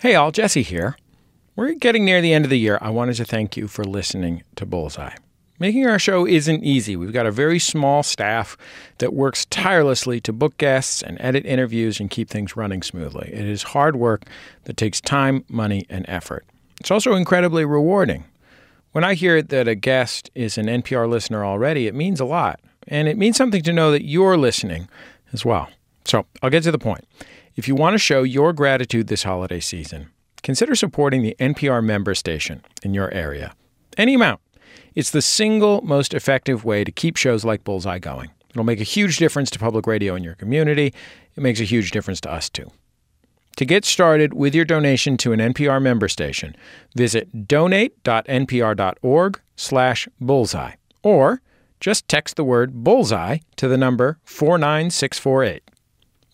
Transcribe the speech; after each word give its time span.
Hey, 0.00 0.14
all, 0.14 0.30
Jesse 0.30 0.62
here. 0.62 0.96
We're 1.56 1.72
getting 1.72 2.04
near 2.04 2.20
the 2.20 2.32
end 2.32 2.44
of 2.44 2.50
the 2.50 2.58
year. 2.58 2.78
I 2.80 2.88
wanted 2.88 3.16
to 3.16 3.24
thank 3.24 3.56
you 3.56 3.66
for 3.66 3.82
listening 3.82 4.44
to 4.54 4.64
Bullseye. 4.64 5.16
Making 5.58 5.88
our 5.88 5.98
show 5.98 6.24
isn't 6.24 6.62
easy. 6.62 6.94
We've 6.94 7.12
got 7.12 7.26
a 7.26 7.32
very 7.32 7.58
small 7.58 8.04
staff 8.04 8.56
that 8.98 9.12
works 9.12 9.44
tirelessly 9.46 10.20
to 10.20 10.32
book 10.32 10.56
guests 10.56 11.02
and 11.02 11.16
edit 11.20 11.44
interviews 11.44 11.98
and 11.98 12.08
keep 12.08 12.30
things 12.30 12.56
running 12.56 12.80
smoothly. 12.80 13.28
It 13.32 13.44
is 13.44 13.64
hard 13.64 13.96
work 13.96 14.22
that 14.66 14.76
takes 14.76 15.00
time, 15.00 15.44
money, 15.48 15.84
and 15.90 16.04
effort. 16.08 16.46
It's 16.78 16.92
also 16.92 17.14
incredibly 17.14 17.64
rewarding. 17.64 18.22
When 18.92 19.02
I 19.02 19.14
hear 19.14 19.42
that 19.42 19.66
a 19.66 19.74
guest 19.74 20.30
is 20.36 20.56
an 20.58 20.66
NPR 20.66 21.08
listener 21.08 21.44
already, 21.44 21.88
it 21.88 21.94
means 21.96 22.20
a 22.20 22.24
lot. 22.24 22.60
And 22.86 23.08
it 23.08 23.18
means 23.18 23.36
something 23.36 23.62
to 23.62 23.72
know 23.72 23.90
that 23.90 24.04
you're 24.04 24.36
listening 24.36 24.88
as 25.32 25.44
well. 25.44 25.68
So 26.04 26.24
I'll 26.40 26.50
get 26.50 26.62
to 26.62 26.70
the 26.70 26.78
point. 26.78 27.04
If 27.58 27.66
you 27.66 27.74
want 27.74 27.94
to 27.94 27.98
show 27.98 28.22
your 28.22 28.52
gratitude 28.52 29.08
this 29.08 29.24
holiday 29.24 29.58
season, 29.58 30.10
consider 30.44 30.76
supporting 30.76 31.22
the 31.22 31.34
NPR 31.40 31.82
member 31.82 32.14
station 32.14 32.62
in 32.84 32.94
your 32.94 33.12
area. 33.12 33.52
Any 33.96 34.14
amount. 34.14 34.40
It's 34.94 35.10
the 35.10 35.20
single 35.20 35.82
most 35.82 36.14
effective 36.14 36.64
way 36.64 36.84
to 36.84 36.92
keep 36.92 37.16
shows 37.16 37.44
like 37.44 37.64
Bullseye 37.64 37.98
going. 37.98 38.30
It'll 38.50 38.62
make 38.62 38.80
a 38.80 38.84
huge 38.84 39.16
difference 39.16 39.50
to 39.50 39.58
public 39.58 39.88
radio 39.88 40.14
in 40.14 40.22
your 40.22 40.36
community. 40.36 40.94
It 41.34 41.42
makes 41.42 41.58
a 41.58 41.64
huge 41.64 41.90
difference 41.90 42.20
to 42.20 42.30
us, 42.30 42.48
too. 42.48 42.70
To 43.56 43.64
get 43.64 43.84
started 43.84 44.34
with 44.34 44.54
your 44.54 44.64
donation 44.64 45.16
to 45.16 45.32
an 45.32 45.40
NPR 45.40 45.82
member 45.82 46.06
station, 46.06 46.54
visit 46.94 47.48
donate.npr.org 47.48 49.40
slash 49.56 50.08
bullseye 50.20 50.74
or 51.02 51.42
just 51.80 52.06
text 52.06 52.36
the 52.36 52.44
word 52.44 52.84
bullseye 52.84 53.38
to 53.56 53.66
the 53.66 53.76
number 53.76 54.20
49648. 54.22 55.68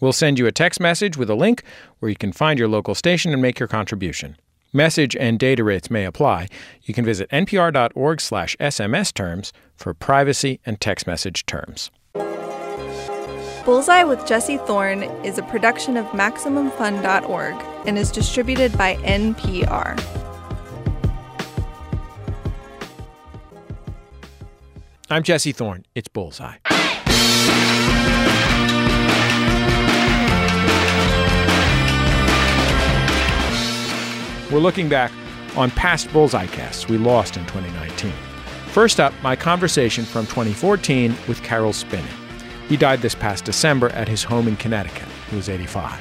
We'll 0.01 0.13
send 0.13 0.39
you 0.39 0.47
a 0.47 0.53
text 0.53 0.81
message 0.81 1.17
with 1.17 1.31
a 1.31 1.35
link 1.35 1.63
where 1.99 2.09
you 2.09 2.17
can 2.17 2.33
find 2.33 2.59
your 2.59 2.69
local 2.69 2.95
station 2.95 3.33
and 3.33 3.41
make 3.41 3.59
your 3.59 3.69
contribution. 3.69 4.37
Message 4.73 5.15
and 5.17 5.39
data 5.39 5.63
rates 5.63 5.91
may 5.91 6.05
apply. 6.05 6.49
You 6.83 6.95
can 6.95 7.05
visit 7.05 7.31
npr.org/sms 7.31 9.15
terms 9.15 9.53
for 9.77 9.95
privacy 9.95 10.61
and 10.67 10.81
text 10.81 11.07
message 11.07 11.47
terms. 11.47 11.91
Bullseye 13.65 14.05
with 14.05 14.27
Jesse 14.27 14.59
Thorn 14.59 15.05
is 15.25 15.39
a 15.39 15.43
production 15.43 15.97
of 15.97 16.05
MaximumFun.org 16.07 17.55
and 17.87 17.97
is 17.97 18.11
distributed 18.11 18.77
by 18.77 18.97
NPR. 18.97 19.99
I'm 25.09 25.23
Jesse 25.23 25.53
Thorn. 25.53 25.87
It's 25.95 26.09
Bullseye. 26.09 26.57
We're 34.51 34.59
looking 34.59 34.89
back 34.89 35.11
on 35.57 35.71
past 35.71 36.13
Bullseye 36.13 36.47
casts 36.47 36.89
we 36.89 36.99
lost 36.99 37.37
in 37.37 37.47
2019. 37.47 38.13
First 38.69 39.01
up, 39.01 39.15
my 39.23 39.35
conversation 39.37 40.05
from 40.05 40.27
2014 40.27 41.17
with 41.27 41.43
Caroll 41.43 41.73
Spinney. 41.73 42.05
He 42.69 42.77
died 42.77 43.01
this 43.01 43.15
past 43.15 43.45
December 43.45 43.89
at 43.91 44.09
his 44.09 44.23
home 44.23 44.47
in 44.47 44.57
Connecticut. 44.57 45.09
He 45.31 45.37
was 45.37 45.49
85. 45.49 45.99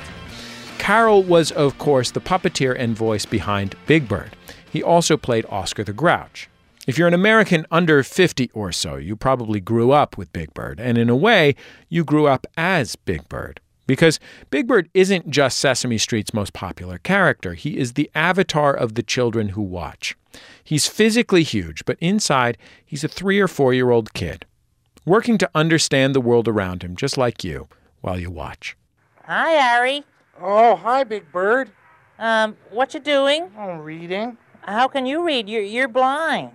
Caroll 0.78 1.24
was, 1.24 1.52
of 1.52 1.78
course, 1.78 2.12
the 2.12 2.20
puppeteer 2.20 2.76
and 2.78 2.96
voice 2.96 3.26
behind 3.26 3.76
Big 3.86 4.10
Bird. 4.10 4.36
He 4.70 4.84
also 4.84 5.16
played 5.16 5.46
Oscar 5.50 5.86
the 5.86 5.94
Grouch. 5.94 6.50
If 6.86 6.98
you're 6.98 7.08
an 7.08 7.14
American 7.14 7.66
under 7.72 8.04
50 8.04 8.52
or 8.54 8.74
so, 8.74 8.98
you 8.98 9.16
probably 9.16 9.62
grew 9.62 9.92
up 9.92 10.18
with 10.18 10.34
Big 10.34 10.54
Bird, 10.54 10.82
and 10.82 10.98
in 10.98 11.10
a 11.10 11.16
way, 11.16 11.56
you 11.88 12.04
grew 12.04 12.28
up 12.28 12.46
as 12.58 12.98
Big 12.98 13.30
Bird. 13.30 13.62
Because 13.86 14.20
Big 14.50 14.68
Bird 14.68 14.90
isn't 14.94 15.30
just 15.30 15.58
Sesame 15.58 15.98
Street's 15.98 16.34
most 16.34 16.54
popular 16.54 16.98
character, 17.00 17.54
he 17.54 17.78
is 17.78 17.94
the 17.94 18.10
avatar 18.16 18.74
of 18.74 18.96
the 18.96 19.04
children 19.04 19.50
who 19.50 19.62
watch. 19.62 20.16
He's 20.64 20.88
physically 20.88 21.44
huge, 21.44 21.86
but 21.86 21.98
inside, 22.00 22.58
he's 22.86 23.04
a 23.04 23.10
three 23.10 23.40
or 23.40 23.48
four 23.48 23.74
year 23.74 23.90
old 23.92 24.14
kid, 24.14 24.46
working 25.06 25.38
to 25.38 25.50
understand 25.54 26.16
the 26.16 26.22
world 26.22 26.48
around 26.48 26.84
him, 26.84 26.96
just 26.96 27.18
like 27.18 27.44
you, 27.44 27.68
while 28.02 28.20
you 28.20 28.32
watch. 28.32 28.78
Hi, 29.26 29.52
Harry. 29.52 30.04
Oh, 30.42 30.76
hi, 30.76 31.04
Big 31.04 31.32
Bird. 31.32 31.72
Um, 32.18 32.56
what 32.70 32.94
you 32.94 33.00
doing? 33.00 33.52
I'm 33.58 33.80
reading. 33.80 34.38
How 34.62 34.88
can 34.88 35.06
you 35.06 35.26
read? 35.26 35.50
You're, 35.50 35.62
you're 35.62 35.88
blind. 35.88 36.52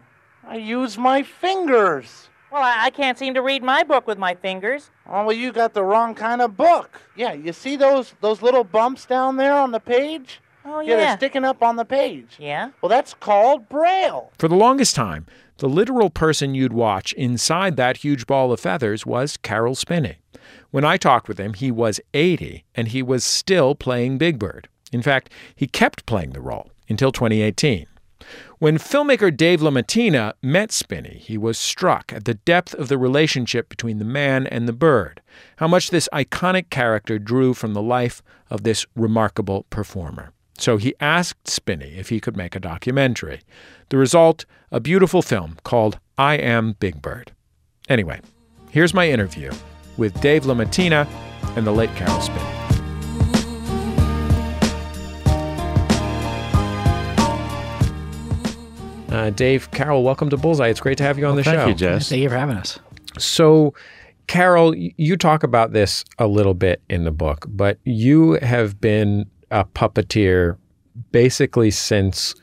I 0.46 0.56
use 0.56 0.96
my 0.96 1.22
fingers. 1.22 2.30
Well, 2.50 2.62
I, 2.62 2.86
I 2.86 2.90
can't 2.90 3.18
seem 3.18 3.34
to 3.34 3.42
read 3.42 3.62
my 3.62 3.82
book 3.82 4.06
with 4.06 4.18
my 4.18 4.34
fingers. 4.34 4.90
Oh, 5.06 5.24
well, 5.24 5.36
you 5.36 5.52
got 5.52 5.74
the 5.74 5.84
wrong 5.84 6.14
kind 6.14 6.40
of 6.40 6.56
book. 6.56 7.00
Yeah, 7.16 7.32
you 7.32 7.52
see 7.52 7.76
those 7.76 8.14
those 8.20 8.42
little 8.42 8.64
bumps 8.64 9.06
down 9.06 9.36
there 9.36 9.54
on 9.54 9.72
the 9.72 9.80
page? 9.80 10.40
Oh, 10.64 10.80
Yeah, 10.80 10.90
Yeah, 10.90 10.96
they're 10.96 11.16
sticking 11.16 11.44
up 11.44 11.62
on 11.62 11.76
the 11.76 11.84
page. 11.84 12.36
Yeah? 12.38 12.70
Well, 12.80 12.88
that's 12.90 13.14
called 13.14 13.68
Braille. 13.68 14.30
For 14.38 14.48
the 14.48 14.54
longest 14.54 14.94
time, 14.94 15.26
the 15.58 15.68
literal 15.68 16.10
person 16.10 16.54
you'd 16.54 16.72
watch 16.72 17.12
inside 17.14 17.76
that 17.76 17.98
huge 17.98 18.26
ball 18.26 18.52
of 18.52 18.60
feathers 18.60 19.04
was 19.04 19.36
Caroll 19.38 19.74
Spinney. 19.74 20.16
When 20.70 20.84
I 20.84 20.96
talked 20.96 21.28
with 21.28 21.38
him, 21.38 21.54
he 21.54 21.70
was 21.70 22.00
80 22.14 22.64
and 22.74 22.88
he 22.88 23.02
was 23.02 23.24
still 23.24 23.74
playing 23.74 24.18
Big 24.18 24.38
Bird. 24.38 24.68
In 24.92 25.02
fact, 25.02 25.30
he 25.54 25.66
kept 25.66 26.06
playing 26.06 26.30
the 26.30 26.40
role 26.40 26.70
until 26.88 27.12
2018. 27.12 27.86
When 28.58 28.76
filmmaker 28.76 29.36
Dave 29.36 29.60
LaMattina 29.60 30.32
met 30.42 30.72
Spinney, 30.72 31.18
he 31.22 31.38
was 31.38 31.56
struck 31.56 32.12
at 32.12 32.24
the 32.24 32.34
depth 32.34 32.74
of 32.74 32.88
the 32.88 32.98
relationship 32.98 33.68
between 33.68 33.98
the 33.98 34.04
man 34.04 34.48
and 34.48 34.66
the 34.66 34.72
bird, 34.72 35.22
how 35.58 35.68
much 35.68 35.90
this 35.90 36.08
iconic 36.12 36.68
character 36.68 37.20
drew 37.20 37.54
from 37.54 37.72
the 37.72 37.82
life 37.82 38.20
of 38.50 38.64
this 38.64 38.84
remarkable 38.96 39.64
performer. 39.70 40.32
So 40.58 40.76
he 40.76 40.92
asked 40.98 41.46
Spinney 41.46 41.96
if 41.96 42.08
he 42.08 42.18
could 42.18 42.36
make 42.36 42.56
a 42.56 42.60
documentary. 42.60 43.42
The 43.90 43.96
result, 43.96 44.44
a 44.72 44.80
beautiful 44.80 45.22
film 45.22 45.58
called 45.62 46.00
I 46.16 46.34
Am 46.34 46.72
Big 46.72 47.00
Bird. 47.00 47.30
Anyway, 47.88 48.20
here's 48.70 48.92
my 48.92 49.08
interview 49.08 49.52
with 49.96 50.20
Dave 50.20 50.42
LaMattina 50.42 51.06
and 51.56 51.64
the 51.64 51.70
late 51.70 51.94
Caroll 51.94 52.20
Spinney. 52.20 52.57
Uh, 59.08 59.30
Dave, 59.30 59.70
Caroll, 59.70 60.02
welcome 60.04 60.28
to 60.30 60.36
Bullseye. 60.36 60.68
It's 60.68 60.80
great 60.80 60.98
to 60.98 61.04
have 61.04 61.18
you 61.18 61.26
on 61.26 61.36
the 61.36 61.42
Thank 61.42 61.58
show. 61.60 61.66
you, 61.68 61.74
Jess. 61.74 62.08
Thank 62.10 62.22
you 62.22 62.28
for 62.28 62.36
having 62.36 62.56
us. 62.56 62.78
So, 63.18 63.72
Caroll, 64.26 64.74
you 64.76 65.16
talk 65.16 65.42
about 65.42 65.72
this 65.72 66.04
a 66.18 66.26
little 66.26 66.52
bit 66.54 66.82
in 66.90 67.04
the 67.04 67.10
book, 67.10 67.46
but 67.48 67.78
you 67.84 68.32
have 68.42 68.80
been 68.80 69.24
a 69.50 69.64
puppeteer 69.64 70.58
basically 71.10 71.70
since 71.70 72.34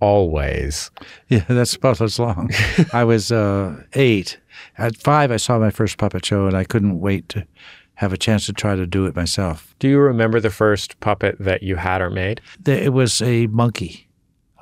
always. 0.00 0.90
Yeah, 1.28 1.44
that's 1.48 1.74
about 1.76 2.00
as 2.00 2.18
long. 2.18 2.50
I 2.92 3.04
was 3.04 3.30
uh, 3.30 3.80
eight. 3.92 4.40
At 4.76 4.96
five, 4.96 5.30
I 5.30 5.36
saw 5.36 5.58
my 5.58 5.70
first 5.70 5.98
puppet 5.98 6.24
show, 6.24 6.46
and 6.46 6.56
I 6.56 6.64
couldn't 6.64 6.98
wait 7.00 7.28
to 7.30 7.46
have 7.94 8.12
a 8.12 8.16
chance 8.16 8.46
to 8.46 8.52
try 8.52 8.74
to 8.74 8.86
do 8.86 9.06
it 9.06 9.14
myself. 9.14 9.74
Do 9.78 9.88
you 9.88 9.98
remember 9.98 10.40
the 10.40 10.50
first 10.50 10.98
puppet 11.00 11.36
that 11.38 11.62
you 11.62 11.76
had 11.76 12.00
or 12.00 12.10
made? 12.10 12.40
It 12.66 12.92
was 12.92 13.22
a 13.22 13.46
monkey, 13.48 14.07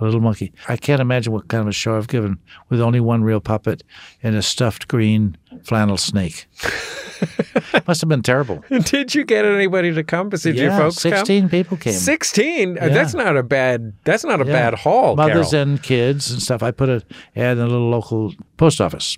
a 0.01 0.05
little 0.05 0.21
monkey. 0.21 0.53
I 0.69 0.77
can't 0.77 1.01
imagine 1.01 1.33
what 1.33 1.49
kind 1.49 1.63
of 1.63 1.69
a 1.69 1.73
show 1.73 1.97
I've 1.97 2.09
given 2.09 2.39
with 2.69 2.81
only 2.81 3.01
one 3.01 3.25
real 3.25 3.41
puppet 3.41 3.83
and 4.23 4.37
a 4.37 4.43
stuffed 4.43 4.89
green 4.89 5.37
flannel 5.65 5.97
snake. 5.97 6.47
Must 7.87 8.01
have 8.03 8.09
been 8.09 8.23
terrible. 8.23 8.63
Did 8.85 9.15
you 9.15 9.25
get 9.25 9.45
anybody 9.47 9.93
to 9.95 10.05
come? 10.05 10.29
Did 10.29 10.45
your 10.45 10.67
yeah, 10.67 10.79
folks 10.79 11.03
come? 11.03 11.13
sixteen 11.13 11.49
people 11.49 11.77
came. 11.79 11.95
Sixteen. 11.95 12.79
Uh, 12.79 12.87
Yeah. 12.87 12.89
That's 12.95 13.15
not 13.15 13.37
a 13.39 13.43
bad. 13.43 13.95
That's 14.05 14.23
not 14.25 14.41
a 14.43 14.47
Yeah. 14.47 14.53
bad 14.53 14.75
haul. 14.75 15.17
Mothers 15.17 15.51
Caroll. 15.51 15.63
and 15.63 15.83
kids 15.83 16.31
and 16.31 16.43
stuff. 16.43 16.63
I 16.63 16.73
put 16.73 16.89
an 16.91 17.03
ad 17.35 17.57
in 17.57 17.63
a 17.65 17.67
little 17.67 17.89
local 17.89 18.35
post 18.59 18.81
office, 18.83 19.17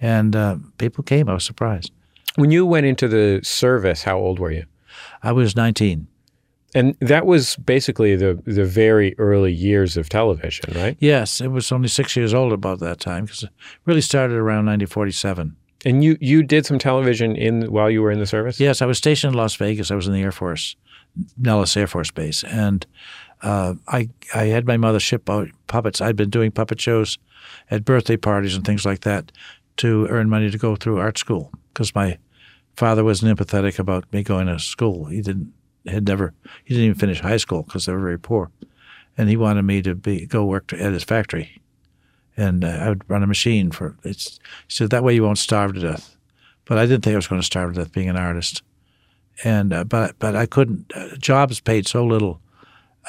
and 0.00 0.34
uh, 0.34 0.56
people 0.78 1.04
came. 1.04 1.28
I 1.28 1.34
was 1.34 1.44
surprised. 1.44 1.90
when 2.36 2.50
you 2.50 2.64
went 2.64 2.86
into 2.86 3.06
the 3.06 3.40
service, 3.44 4.02
how 4.04 4.18
old 4.18 4.38
were 4.38 4.50
you? 4.50 4.64
I 5.22 5.32
was 5.32 5.54
19. 5.54 6.06
And 6.74 6.96
that 7.00 7.24
was 7.24 7.56
basically 7.56 8.16
the 8.16 8.40
the 8.44 8.64
very 8.64 9.14
early 9.18 9.52
years 9.52 9.96
of 9.96 10.08
television, 10.08 10.74
right? 10.74 10.96
Yes, 10.98 11.40
it 11.40 11.48
was 11.48 11.70
only 11.70 11.88
six 11.88 12.16
years 12.16 12.34
old 12.34 12.52
about 12.52 12.80
that 12.80 12.98
time 12.98 13.26
because 13.26 13.44
it 13.44 13.50
really 13.84 14.00
started 14.00 14.34
around 14.34 14.66
1947. 14.66 15.56
And 15.86 16.02
you 16.02 16.18
you 16.20 16.42
did 16.42 16.66
some 16.66 16.78
television 16.78 17.36
in 17.36 17.70
while 17.70 17.90
you 17.90 18.02
were 18.02 18.10
in 18.10 18.18
the 18.18 18.26
service. 18.26 18.58
Yes, 18.58 18.82
I 18.82 18.86
was 18.86 18.98
stationed 18.98 19.34
in 19.34 19.38
Las 19.38 19.54
Vegas. 19.54 19.90
I 19.90 19.94
was 19.94 20.08
in 20.08 20.14
the 20.14 20.22
Air 20.22 20.32
Force, 20.32 20.76
Nellis 21.38 21.76
Air 21.76 21.86
Force 21.86 22.10
Base, 22.10 22.42
and 22.44 22.84
uh, 23.42 23.74
I 23.86 24.08
I 24.34 24.46
had 24.46 24.66
my 24.66 24.76
mother 24.76 24.98
ship 24.98 25.30
out 25.30 25.48
puppets. 25.68 26.00
I'd 26.00 26.16
been 26.16 26.30
doing 26.30 26.50
puppet 26.50 26.80
shows 26.80 27.18
at 27.70 27.84
birthday 27.84 28.16
parties 28.16 28.56
and 28.56 28.64
things 28.64 28.84
like 28.84 29.00
that 29.00 29.30
to 29.76 30.06
earn 30.08 30.28
money 30.28 30.50
to 30.50 30.58
go 30.58 30.74
through 30.74 30.98
art 30.98 31.18
school 31.18 31.52
because 31.72 31.94
my 31.94 32.18
father 32.76 33.04
wasn't 33.04 33.36
empathetic 33.36 33.78
about 33.78 34.10
me 34.12 34.22
going 34.22 34.46
to 34.46 34.58
school. 34.58 35.06
He 35.06 35.20
didn't 35.20 35.52
had 35.86 36.06
never 36.06 36.32
he 36.64 36.74
didn't 36.74 36.86
even 36.86 36.98
finish 36.98 37.20
high 37.20 37.38
school 37.38 37.62
because 37.62 37.86
they 37.86 37.92
were 37.92 38.00
very 38.00 38.18
poor, 38.18 38.50
and 39.16 39.28
he 39.28 39.36
wanted 39.36 39.62
me 39.62 39.82
to 39.82 39.94
be 39.94 40.26
go 40.26 40.44
work 40.44 40.66
to, 40.68 40.82
at 40.82 40.92
his 40.92 41.04
factory, 41.04 41.62
and 42.36 42.64
uh, 42.64 42.68
I 42.68 42.88
would 42.88 43.02
run 43.08 43.22
a 43.22 43.26
machine 43.26 43.70
for 43.70 43.96
it's. 44.02 44.38
He 44.66 44.74
said 44.74 44.90
that 44.90 45.04
way 45.04 45.14
you 45.14 45.24
won't 45.24 45.38
starve 45.38 45.74
to 45.74 45.80
death, 45.80 46.16
but 46.64 46.78
I 46.78 46.86
didn't 46.86 47.04
think 47.04 47.14
I 47.14 47.16
was 47.16 47.28
going 47.28 47.40
to 47.40 47.46
starve 47.46 47.74
to 47.74 47.80
death 47.80 47.92
being 47.92 48.08
an 48.08 48.16
artist, 48.16 48.62
and 49.44 49.72
uh, 49.72 49.84
but 49.84 50.18
but 50.18 50.34
I 50.36 50.46
couldn't. 50.46 50.92
Uh, 50.94 51.16
jobs 51.18 51.60
paid 51.60 51.86
so 51.88 52.04
little 52.04 52.40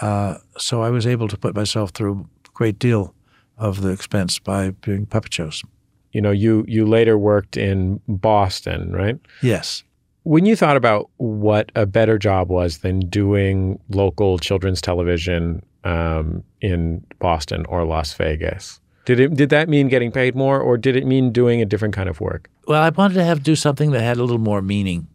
Uh, 0.01 0.37
so 0.57 0.81
I 0.83 0.89
was 0.89 1.07
able 1.07 1.27
to 1.29 1.37
put 1.37 1.55
myself 1.55 1.91
through 1.91 2.27
a 2.45 2.49
great 2.53 2.79
deal 2.79 3.13
of 3.57 3.81
the 3.81 3.91
expense 3.91 4.39
by 4.39 4.71
doing 4.81 5.05
puppet 5.05 5.33
shows. 5.33 5.63
You 6.11 6.21
know, 6.21 6.31
you 6.31 6.65
you 6.67 6.85
later 6.85 7.17
worked 7.17 7.55
in 7.57 8.01
Boston, 8.07 8.91
right? 8.91 9.17
Yes. 9.41 9.84
When 10.25 10.47
you 10.47 10.55
thought 10.55 10.75
about 10.75 11.11
what 11.17 11.71
a 11.75 11.85
better 11.85 12.17
job 12.17 12.49
was 12.49 12.79
than 12.79 12.99
doing 13.01 13.79
local 13.89 14.39
children's 14.39 14.81
television 14.81 15.63
um, 15.83 16.43
in 16.61 17.05
Boston 17.19 17.63
or 17.67 17.85
Las 17.85 18.11
Vegas, 18.15 18.79
did 19.05 19.19
it 19.19 19.35
did 19.35 19.49
that 19.51 19.69
mean 19.69 19.87
getting 19.87 20.11
paid 20.11 20.35
more, 20.35 20.59
or 20.59 20.77
did 20.77 20.95
it 20.95 21.05
mean 21.05 21.31
doing 21.31 21.61
a 21.61 21.65
different 21.65 21.93
kind 21.93 22.09
of 22.09 22.19
work? 22.19 22.49
Well, 22.67 22.81
I 22.81 22.89
wanted 22.89 23.13
to 23.13 23.23
have 23.23 23.43
do 23.43 23.55
something 23.55 23.91
that 23.91 24.01
had 24.01 24.17
a 24.17 24.23
little 24.23 24.39
more 24.39 24.63
meaning. 24.63 25.07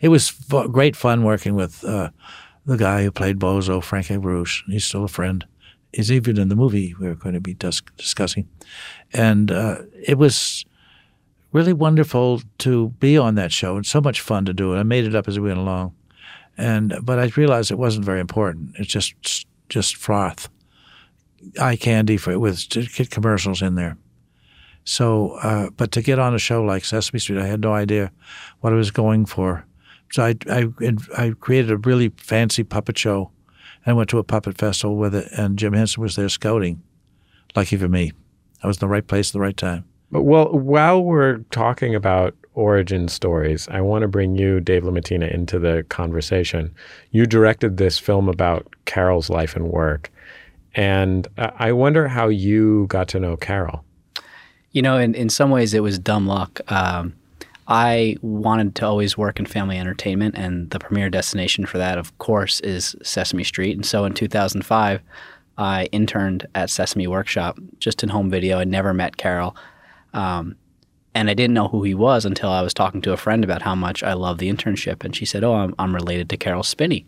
It 0.00 0.08
was 0.08 0.28
fu- 0.28 0.68
great 0.68 0.94
fun 0.94 1.24
working 1.24 1.56
with 1.56 1.84
uh, 1.84 2.10
the 2.64 2.76
guy 2.76 3.02
who 3.02 3.10
played 3.10 3.40
Bozo, 3.40 3.82
Frank 3.82 4.06
Avruch. 4.06 4.62
He's 4.68 4.84
still 4.84 5.02
a 5.02 5.08
friend. 5.08 5.44
He's 5.92 6.12
even 6.12 6.38
in 6.38 6.48
the 6.48 6.56
movie 6.56 6.94
we're 6.98 7.16
going 7.16 7.34
to 7.34 7.40
be 7.40 7.54
dis- 7.54 7.82
discussing. 7.96 8.48
And 9.12 9.50
uh, 9.50 9.78
it 10.06 10.16
was 10.16 10.64
really 11.54 11.72
wonderful 11.72 12.42
to 12.58 12.90
be 12.98 13.16
on 13.16 13.36
that 13.36 13.52
show 13.52 13.76
and 13.76 13.86
so 13.86 14.00
much 14.00 14.20
fun 14.20 14.44
to 14.44 14.52
do 14.52 14.74
it. 14.74 14.78
I 14.78 14.82
made 14.82 15.04
it 15.04 15.14
up 15.14 15.28
as 15.28 15.38
we 15.38 15.48
went 15.48 15.60
along. 15.60 15.94
And 16.58 16.98
but 17.02 17.18
I 17.18 17.30
realized 17.36 17.70
it 17.70 17.78
wasn't 17.78 18.04
very 18.04 18.20
important. 18.20 18.74
It's 18.78 18.92
just 18.92 19.46
just 19.68 19.96
froth, 19.96 20.48
eye 21.58 21.76
candy 21.76 22.16
for 22.16 22.38
with 22.38 23.10
commercials 23.10 23.62
in 23.62 23.76
there. 23.76 23.96
So, 24.84 25.30
uh, 25.42 25.70
but 25.70 25.92
to 25.92 26.02
get 26.02 26.18
on 26.18 26.34
a 26.34 26.38
show 26.38 26.62
like 26.62 26.84
Sesame 26.84 27.18
Street, 27.18 27.40
I 27.40 27.46
had 27.46 27.60
no 27.60 27.72
idea 27.72 28.12
what 28.60 28.72
I 28.72 28.76
was 28.76 28.90
going 28.90 29.24
for. 29.24 29.64
So 30.12 30.22
I, 30.22 30.34
I, 30.50 30.68
I 31.16 31.30
created 31.40 31.70
a 31.70 31.78
really 31.78 32.10
fancy 32.18 32.62
puppet 32.62 32.98
show 32.98 33.30
and 33.86 33.96
went 33.96 34.10
to 34.10 34.18
a 34.18 34.24
puppet 34.24 34.58
festival 34.58 34.96
with 34.96 35.14
it, 35.14 35.32
and 35.32 35.58
Jim 35.58 35.72
Henson 35.72 36.02
was 36.02 36.16
there 36.16 36.28
scouting. 36.28 36.82
Lucky 37.56 37.76
for 37.76 37.88
me. 37.88 38.12
I 38.62 38.66
was 38.66 38.76
in 38.76 38.80
the 38.80 38.88
right 38.88 39.06
place 39.06 39.30
at 39.30 39.32
the 39.32 39.40
right 39.40 39.56
time. 39.56 39.86
Well, 40.14 40.52
while 40.52 41.02
we're 41.02 41.38
talking 41.50 41.96
about 41.96 42.36
origin 42.54 43.08
stories, 43.08 43.66
I 43.68 43.80
want 43.80 44.02
to 44.02 44.08
bring 44.08 44.36
you, 44.36 44.60
Dave 44.60 44.84
LaMattina, 44.84 45.34
into 45.34 45.58
the 45.58 45.84
conversation. 45.88 46.72
You 47.10 47.26
directed 47.26 47.78
this 47.78 47.98
film 47.98 48.28
about 48.28 48.72
Caroll's 48.84 49.28
life 49.28 49.56
and 49.56 49.68
work, 49.72 50.12
and 50.76 51.26
I 51.36 51.72
wonder 51.72 52.06
how 52.06 52.28
you 52.28 52.86
got 52.86 53.08
to 53.08 53.18
know 53.18 53.36
Caroll. 53.36 53.84
You 54.70 54.82
know, 54.82 54.98
in, 54.98 55.16
in 55.16 55.28
some 55.30 55.50
ways, 55.50 55.74
it 55.74 55.82
was 55.82 55.98
dumb 55.98 56.28
luck. 56.28 56.60
Um, 56.70 57.14
I 57.66 58.16
wanted 58.22 58.76
to 58.76 58.86
always 58.86 59.18
work 59.18 59.40
in 59.40 59.46
family 59.46 59.78
entertainment, 59.78 60.36
and 60.36 60.70
the 60.70 60.78
premier 60.78 61.10
destination 61.10 61.66
for 61.66 61.78
that, 61.78 61.98
of 61.98 62.16
course, 62.18 62.60
is 62.60 62.94
Sesame 63.02 63.42
Street. 63.42 63.74
And 63.74 63.84
so 63.84 64.04
in 64.04 64.14
2005, 64.14 65.00
I 65.58 65.86
interned 65.86 66.46
at 66.54 66.70
Sesame 66.70 67.08
Workshop, 67.08 67.58
just 67.80 68.04
in 68.04 68.10
home 68.10 68.30
video. 68.30 68.60
I 68.60 68.64
never 68.64 68.94
met 68.94 69.16
Caroll. 69.16 69.56
Um, 70.14 70.56
and 71.14 71.30
I 71.30 71.34
didn't 71.34 71.54
know 71.54 71.68
who 71.68 71.84
he 71.84 71.94
was 71.94 72.24
until 72.24 72.50
I 72.50 72.62
was 72.62 72.74
talking 72.74 73.00
to 73.02 73.12
a 73.12 73.16
friend 73.16 73.44
about 73.44 73.62
how 73.62 73.74
much 73.74 74.02
I 74.02 74.14
love 74.14 74.38
the 74.38 74.52
internship. 74.52 75.04
And 75.04 75.14
she 75.14 75.24
said, 75.24 75.44
Oh, 75.44 75.54
I'm, 75.54 75.74
I'm 75.78 75.94
related 75.94 76.28
to 76.30 76.36
Caroll 76.36 76.64
Spinney. 76.64 77.06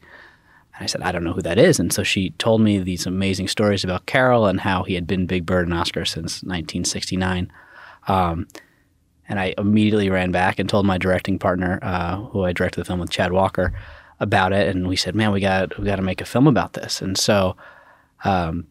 And 0.75 0.85
I 0.85 0.87
said, 0.87 1.03
I 1.03 1.11
don't 1.11 1.25
know 1.25 1.33
who 1.33 1.43
that 1.43 1.59
is. 1.59 1.81
And 1.81 1.93
so 1.93 2.03
she 2.03 2.31
told 2.31 2.61
me 2.61 2.79
these 2.79 3.07
amazing 3.07 3.49
stories 3.49 3.83
about 3.83 4.07
Caroll 4.07 4.47
and 4.47 4.61
how 4.61 4.85
he 4.85 4.95
had 4.95 5.07
been 5.07 5.27
Big 5.27 5.45
Bird 5.45 5.67
and 5.67 5.75
Oscar 5.77 6.05
since 6.05 6.43
1969. 6.43 7.51
Um, 8.07 8.47
and 9.29 9.41
I 9.41 9.55
immediately 9.59 10.09
ran 10.09 10.31
back 10.31 10.59
and 10.59 10.69
told 10.69 10.87
my 10.87 10.99
directing 10.99 11.39
partner, 11.39 11.81
uh, 11.83 12.17
who 12.17 12.45
I 12.45 12.53
directed 12.53 12.81
the 12.81 12.85
film 12.85 13.01
with, 13.01 13.11
Chad 13.11 13.33
Walker, 13.33 13.73
about 14.21 14.53
it. 14.53 14.69
And 14.69 14.87
we 14.87 14.95
said, 14.95 15.17
"Man, 15.17 15.33
we 15.33 15.41
got 15.41 15.77
we 15.79 15.85
got 15.85 15.97
to 15.97 16.03
make 16.03 16.21
a 16.21 16.25
film 16.25 16.47
about 16.47 16.75
this." 16.75 17.03
And 17.03 17.19
so 17.19 17.57
um, 18.25 18.67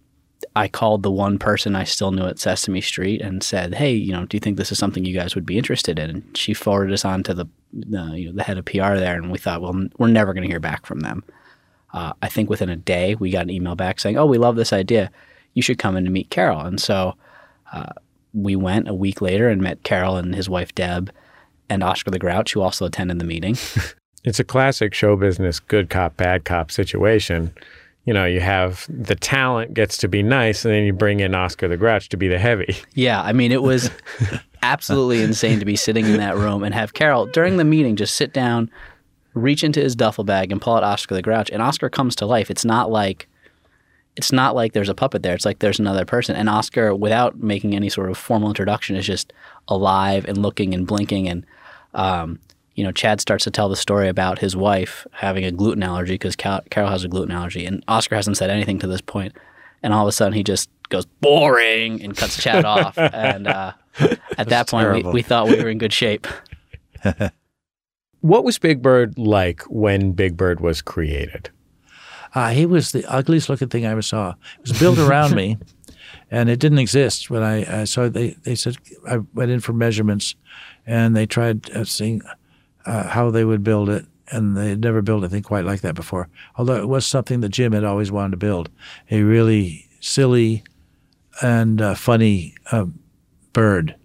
I 0.55 0.67
called 0.67 1.03
the 1.03 1.11
one 1.11 1.37
person 1.37 1.75
I 1.75 1.83
still 1.83 2.11
knew 2.11 2.25
at 2.25 2.39
Sesame 2.39 2.81
Street 2.81 3.21
and 3.21 3.43
said, 3.43 3.75
"Hey, 3.75 3.93
you 3.93 4.13
know, 4.13 4.25
do 4.25 4.37
you 4.37 4.39
think 4.39 4.57
this 4.57 4.71
is 4.71 4.77
something 4.77 5.03
you 5.03 5.13
guys 5.13 5.35
would 5.35 5.45
be 5.45 5.57
interested 5.57 5.99
in?" 5.99 6.09
And 6.09 6.37
she 6.37 6.53
forwarded 6.53 6.93
us 6.93 7.05
on 7.05 7.23
to 7.23 7.33
the 7.33 7.45
the, 7.73 8.13
you 8.15 8.27
know, 8.27 8.31
the 8.31 8.43
head 8.43 8.57
of 8.57 8.65
PR 8.65 8.95
there, 8.95 9.15
and 9.15 9.31
we 9.31 9.37
thought, 9.37 9.61
"Well, 9.61 9.87
we're 9.97 10.07
never 10.07 10.33
going 10.33 10.43
to 10.43 10.49
hear 10.49 10.59
back 10.59 10.85
from 10.85 11.01
them." 11.01 11.23
Uh, 11.93 12.13
I 12.21 12.29
think 12.29 12.49
within 12.49 12.69
a 12.69 12.75
day, 12.75 13.15
we 13.15 13.31
got 13.31 13.43
an 13.43 13.49
email 13.49 13.75
back 13.75 13.99
saying, 13.99 14.17
"Oh, 14.17 14.25
we 14.25 14.37
love 14.37 14.55
this 14.55 14.73
idea. 14.73 15.11
You 15.53 15.61
should 15.61 15.77
come 15.77 15.97
in 15.97 16.05
to 16.05 16.09
meet 16.09 16.29
Caroll." 16.29 16.61
And 16.61 16.79
so 16.79 17.15
uh, 17.73 17.91
we 18.33 18.55
went 18.55 18.87
a 18.87 18.93
week 18.93 19.21
later 19.21 19.49
and 19.49 19.61
met 19.61 19.83
Caroll 19.83 20.17
and 20.17 20.35
his 20.35 20.49
wife 20.49 20.73
Deb 20.73 21.11
and 21.69 21.83
Oscar 21.83 22.11
the 22.11 22.19
Grouch, 22.19 22.53
who 22.53 22.61
also 22.61 22.85
attended 22.85 23.19
the 23.19 23.25
meeting. 23.25 23.57
It's 24.25 24.39
a 24.39 24.43
classic 24.43 24.95
show 24.95 25.15
business 25.15 25.59
good 25.59 25.89
cop, 25.91 26.17
bad 26.17 26.45
cop 26.45 26.71
situation. 26.71 27.53
You 28.05 28.13
know, 28.13 28.25
you 28.25 28.39
have 28.39 28.85
the 28.87 29.15
talent 29.15 29.73
gets 29.73 29.97
to 29.97 30.07
be 30.07 30.21
nice, 30.21 30.63
and 30.63 30.73
then 30.73 30.83
you 30.83 30.93
bring 30.93 31.19
in 31.19 31.33
Oscar 31.33 31.67
the 31.67 31.77
Grouch 31.77 32.09
to 32.09 32.17
be 32.17 32.27
the 32.27 32.39
heavy. 32.39 32.75
yeah, 32.93 33.21
I 33.21 33.33
mean, 33.33 33.51
it 33.51 33.63
was 33.63 33.89
absolutely 34.61 35.23
insane 35.23 35.59
to 35.59 35.65
be 35.65 35.75
sitting 35.75 36.05
in 36.05 36.17
that 36.17 36.35
room 36.37 36.63
and 36.63 36.73
have 36.73 36.93
Caroll 36.93 37.25
during 37.27 37.57
the 37.57 37.63
meeting 37.63 37.95
just 37.95 38.15
sit 38.15 38.33
down, 38.33 38.69
reach 39.33 39.63
into 39.63 39.79
his 39.79 39.95
duffel 39.95 40.23
bag, 40.23 40.51
and 40.51 40.61
pull 40.61 40.75
out 40.75 40.83
Oscar 40.83 41.15
the 41.15 41.21
Grouch. 41.21 41.49
And 41.49 41.61
Oscar 41.61 41.89
comes 41.89 42.15
to 42.17 42.25
life. 42.25 42.51
It's 42.51 42.65
not 42.65 42.91
like 42.91 43.27
it's 44.15 44.31
not 44.31 44.55
like 44.55 44.73
there's 44.73 44.89
a 44.89 44.95
puppet 44.95 45.23
there. 45.23 45.33
It's 45.33 45.45
like 45.45 45.59
there's 45.59 45.79
another 45.79 46.05
person. 46.05 46.35
And 46.35 46.49
Oscar, 46.49 46.95
without 46.95 47.37
making 47.37 47.75
any 47.75 47.89
sort 47.89 48.09
of 48.09 48.17
formal 48.17 48.49
introduction, 48.49 48.95
is 48.95 49.05
just 49.05 49.33
alive 49.67 50.25
and 50.25 50.37
looking 50.37 50.73
and 50.73 50.87
blinking. 50.87 51.27
And, 51.27 51.45
um, 51.93 52.39
you 52.75 52.83
know, 52.83 52.91
Chad 52.91 53.21
starts 53.21 53.43
to 53.45 53.51
tell 53.51 53.69
the 53.69 53.75
story 53.75 54.07
about 54.07 54.39
his 54.39 54.55
wife 54.55 55.07
having 55.11 55.43
a 55.45 55.51
gluten 55.51 55.83
allergy 55.83 56.15
because 56.15 56.35
Caroll 56.35 56.89
has 56.89 57.03
a 57.03 57.07
gluten 57.07 57.31
allergy. 57.31 57.65
And 57.65 57.83
Oscar 57.87 58.15
hasn't 58.15 58.37
said 58.37 58.49
anything 58.49 58.79
to 58.79 58.87
this 58.87 59.01
point. 59.01 59.33
And 59.81 59.93
all 59.93 60.05
of 60.05 60.09
a 60.09 60.11
sudden 60.11 60.33
he 60.33 60.43
just 60.43 60.69
goes, 60.89 61.05
boring, 61.05 62.01
and 62.03 62.15
cuts 62.15 62.41
Chad 62.41 62.65
off. 62.65 62.97
And 62.97 63.47
uh, 63.47 63.73
at 64.37 64.49
that 64.49 64.67
point, 64.67 64.93
we, 64.93 65.03
we 65.11 65.21
thought 65.21 65.47
we 65.47 65.61
were 65.61 65.69
in 65.69 65.77
good 65.77 65.93
shape. 65.93 66.27
What 68.25 68.43
was 68.43 68.57
Big 68.57 68.81
Bird 68.81 69.19
like 69.19 69.61
when 69.69 70.13
Big 70.13 70.35
Bird 70.35 70.59
was 70.59 70.81
created? 70.81 71.51
Uh, 72.33 72.49
he 72.49 72.65
was 72.65 72.91
the 72.91 73.05
ugliest 73.05 73.49
looking 73.49 73.67
thing 73.67 73.85
I 73.85 73.91
ever 73.91 74.01
saw. 74.01 74.31
It 74.31 74.69
was 74.69 74.79
built 74.79 74.97
around 74.97 75.35
me, 75.35 75.59
and 76.31 76.49
it 76.49 76.59
didn't 76.59 76.79
exist 76.79 77.29
when 77.29 77.43
I, 77.43 77.81
I 77.81 77.83
saw. 77.83 78.09
They 78.09 78.31
they 78.41 78.55
said 78.55 78.77
I 79.07 79.17
went 79.35 79.51
in 79.51 79.59
for 79.59 79.73
measurements, 79.73 80.33
and 80.87 81.15
they 81.15 81.27
tried 81.27 81.69
uh, 81.69 81.85
seeing 81.85 82.23
uh, 82.85 83.07
how 83.07 83.31
they 83.31 83.45
would 83.45 83.63
build 83.63 83.89
it, 83.89 84.05
and 84.29 84.55
they 84.55 84.69
had 84.69 84.81
never 84.81 85.01
built 85.01 85.23
anything 85.23 85.43
quite 85.43 85.65
like 85.65 85.81
that 85.81 85.95
before. 85.95 86.29
Although 86.55 86.77
it 86.77 86.87
was 86.87 87.05
something 87.05 87.41
that 87.41 87.49
Jim 87.49 87.73
had 87.73 87.83
always 87.83 88.11
wanted 88.11 88.31
to 88.31 88.37
build, 88.37 88.69
a 89.11 89.21
really 89.21 89.87
silly 89.99 90.63
and 91.41 91.81
uh, 91.81 91.95
funny 91.95 92.55
uh, 92.71 92.85
bird, 93.53 93.95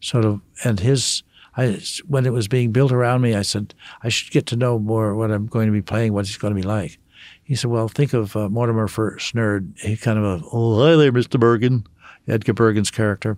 sort 0.00 0.24
of. 0.24 0.40
And 0.64 0.80
his, 0.80 1.22
I 1.56 1.80
when 2.06 2.26
it 2.26 2.32
was 2.32 2.48
being 2.48 2.72
built 2.72 2.92
around 2.92 3.20
me, 3.20 3.34
I 3.34 3.42
said 3.42 3.74
I 4.02 4.08
should 4.08 4.32
get 4.32 4.46
to 4.46 4.56
know 4.56 4.78
more 4.78 5.14
what 5.14 5.30
I'm 5.30 5.46
going 5.46 5.66
to 5.66 5.72
be 5.72 5.82
playing, 5.82 6.12
what 6.12 6.26
it's 6.26 6.36
going 6.36 6.54
to 6.54 6.60
be 6.60 6.66
like. 6.66 6.98
He 7.42 7.54
said, 7.54 7.70
"Well, 7.70 7.88
think 7.88 8.12
of 8.12 8.36
uh, 8.36 8.48
Mortimer 8.48 8.88
Snerd. 8.88 9.78
He 9.80 9.96
kind 9.96 10.18
of 10.18 10.24
a 10.24 10.44
oh 10.52 10.84
hi 10.84 10.96
there, 10.96 11.12
Mister 11.12 11.38
Bergen, 11.38 11.86
Edgar 12.28 12.54
Bergen's 12.54 12.90
character, 12.90 13.36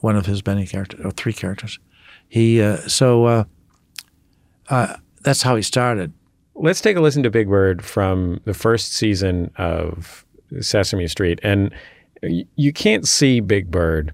one 0.00 0.16
of 0.16 0.26
his 0.26 0.44
many 0.44 0.66
characters 0.66 1.00
or 1.04 1.10
three 1.10 1.32
characters. 1.32 1.78
He 2.28 2.60
uh, 2.62 2.78
so 2.88 3.46
uh, 4.70 4.96
that's 5.22 5.42
how 5.42 5.56
he 5.56 5.62
started. 5.62 6.12
Let's 6.54 6.80
take 6.80 6.96
a 6.96 7.00
listen 7.00 7.22
to 7.22 7.30
Big 7.30 7.48
Bird 7.48 7.84
from 7.84 8.40
the 8.44 8.54
first 8.54 8.92
season 8.92 9.50
of 9.56 10.24
Sesame 10.60 11.06
Street. 11.06 11.38
And 11.42 11.72
you 12.22 12.72
can't 12.72 13.06
see 13.06 13.40
Big 13.40 13.70
Bird, 13.70 14.12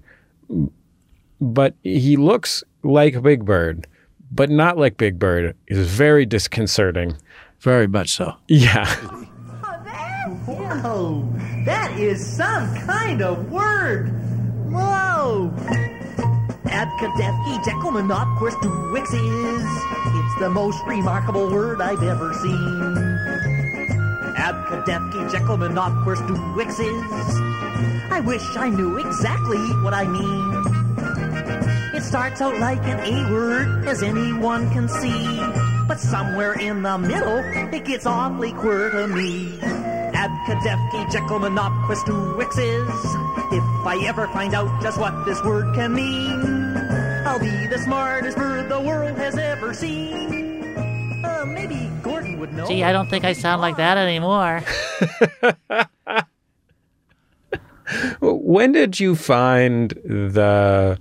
but 1.40 1.75
he 1.82 2.16
looks 2.16 2.62
like 2.82 3.23
Big 3.23 3.44
Bird, 3.44 3.87
but 4.30 4.50
not 4.50 4.76
like 4.76 4.96
Big 4.96 5.18
Bird. 5.18 5.56
It's 5.66 5.78
very 5.88 6.26
disconcerting. 6.26 7.16
Very 7.61 7.87
much 7.87 8.11
so. 8.11 8.34
Yeah. 8.49 8.87
Whoa, 10.46 11.26
that 11.64 11.99
is 11.99 12.25
some 12.37 12.75
kind 12.80 13.23
of 13.23 13.50
word. 13.50 14.08
Whoa. 14.70 15.50
Abkadevki 16.74 17.62
Jekyllmanot 17.62 18.36
Quirstuix 18.36 19.06
is. 19.14 19.64
It's 20.18 20.40
the 20.40 20.50
most 20.50 20.82
remarkable 20.84 21.48
word 21.48 21.80
I've 21.80 22.02
ever 22.02 22.34
seen. 22.34 22.80
Abkadevki 24.34 25.30
Jekyllmanot 25.30 26.02
Quirstuix 26.02 26.70
is. 26.80 28.10
I 28.10 28.18
wish 28.18 28.44
I 28.56 28.70
knew 28.70 28.98
exactly 28.98 29.64
what 29.84 29.94
I 29.94 30.04
mean. 30.08 31.94
It 31.94 32.02
starts 32.02 32.40
out 32.40 32.58
like 32.58 32.82
an 32.82 32.98
A 32.98 33.30
word, 33.30 33.86
as 33.86 34.02
anyone 34.02 34.68
can 34.70 34.88
see. 34.88 35.38
But 35.86 36.00
somewhere 36.00 36.54
in 36.54 36.82
the 36.82 36.98
middle, 36.98 37.38
it 37.72 37.84
gets 37.84 38.04
awfully 38.04 38.52
queer 38.52 38.90
to 38.90 39.06
me. 39.06 39.58
Abkadevki 39.60 41.06
Jekyllmanot 41.06 41.86
Quirstuix 41.86 42.58
is. 42.58 43.34
If 43.52 43.62
I 43.86 44.04
ever 44.08 44.26
find 44.28 44.54
out 44.54 44.82
just 44.82 44.98
what 44.98 45.24
this 45.24 45.40
word 45.44 45.72
can 45.76 45.94
mean, 45.94 46.63
I'll 47.34 47.40
be 47.40 47.66
the 47.66 47.78
smartest 47.78 48.36
bird 48.36 48.68
the 48.68 48.80
world 48.80 49.18
has 49.18 49.36
ever 49.36 49.74
seen. 49.74 51.24
Uh, 51.24 51.44
maybe 51.44 51.90
Gordon 52.00 52.38
would 52.38 52.52
know. 52.52 52.68
Gee, 52.68 52.84
I 52.84 52.92
don't 52.92 53.10
think 53.10 53.24
I 53.24 53.32
sound 53.32 53.60
like 53.60 53.76
that 53.76 53.98
anymore. 53.98 54.62
when 58.20 58.70
did 58.70 59.00
you 59.00 59.16
find 59.16 59.90
the 60.04 60.96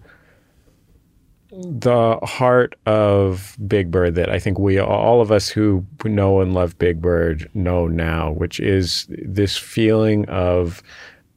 the 1.51 2.17
heart 2.23 2.79
of 2.87 3.55
Big 3.67 3.91
Bird 3.91 4.15
that 4.15 4.31
I 4.31 4.39
think 4.39 4.57
we 4.57 4.79
all 4.79 5.21
of 5.21 5.31
us 5.31 5.49
who 5.49 5.85
know 6.03 6.41
and 6.41 6.55
love 6.55 6.79
Big 6.79 6.99
Bird 6.99 7.47
know 7.53 7.85
now, 7.85 8.31
which 8.31 8.59
is 8.59 9.05
this 9.07 9.55
feeling 9.55 10.25
of 10.29 10.81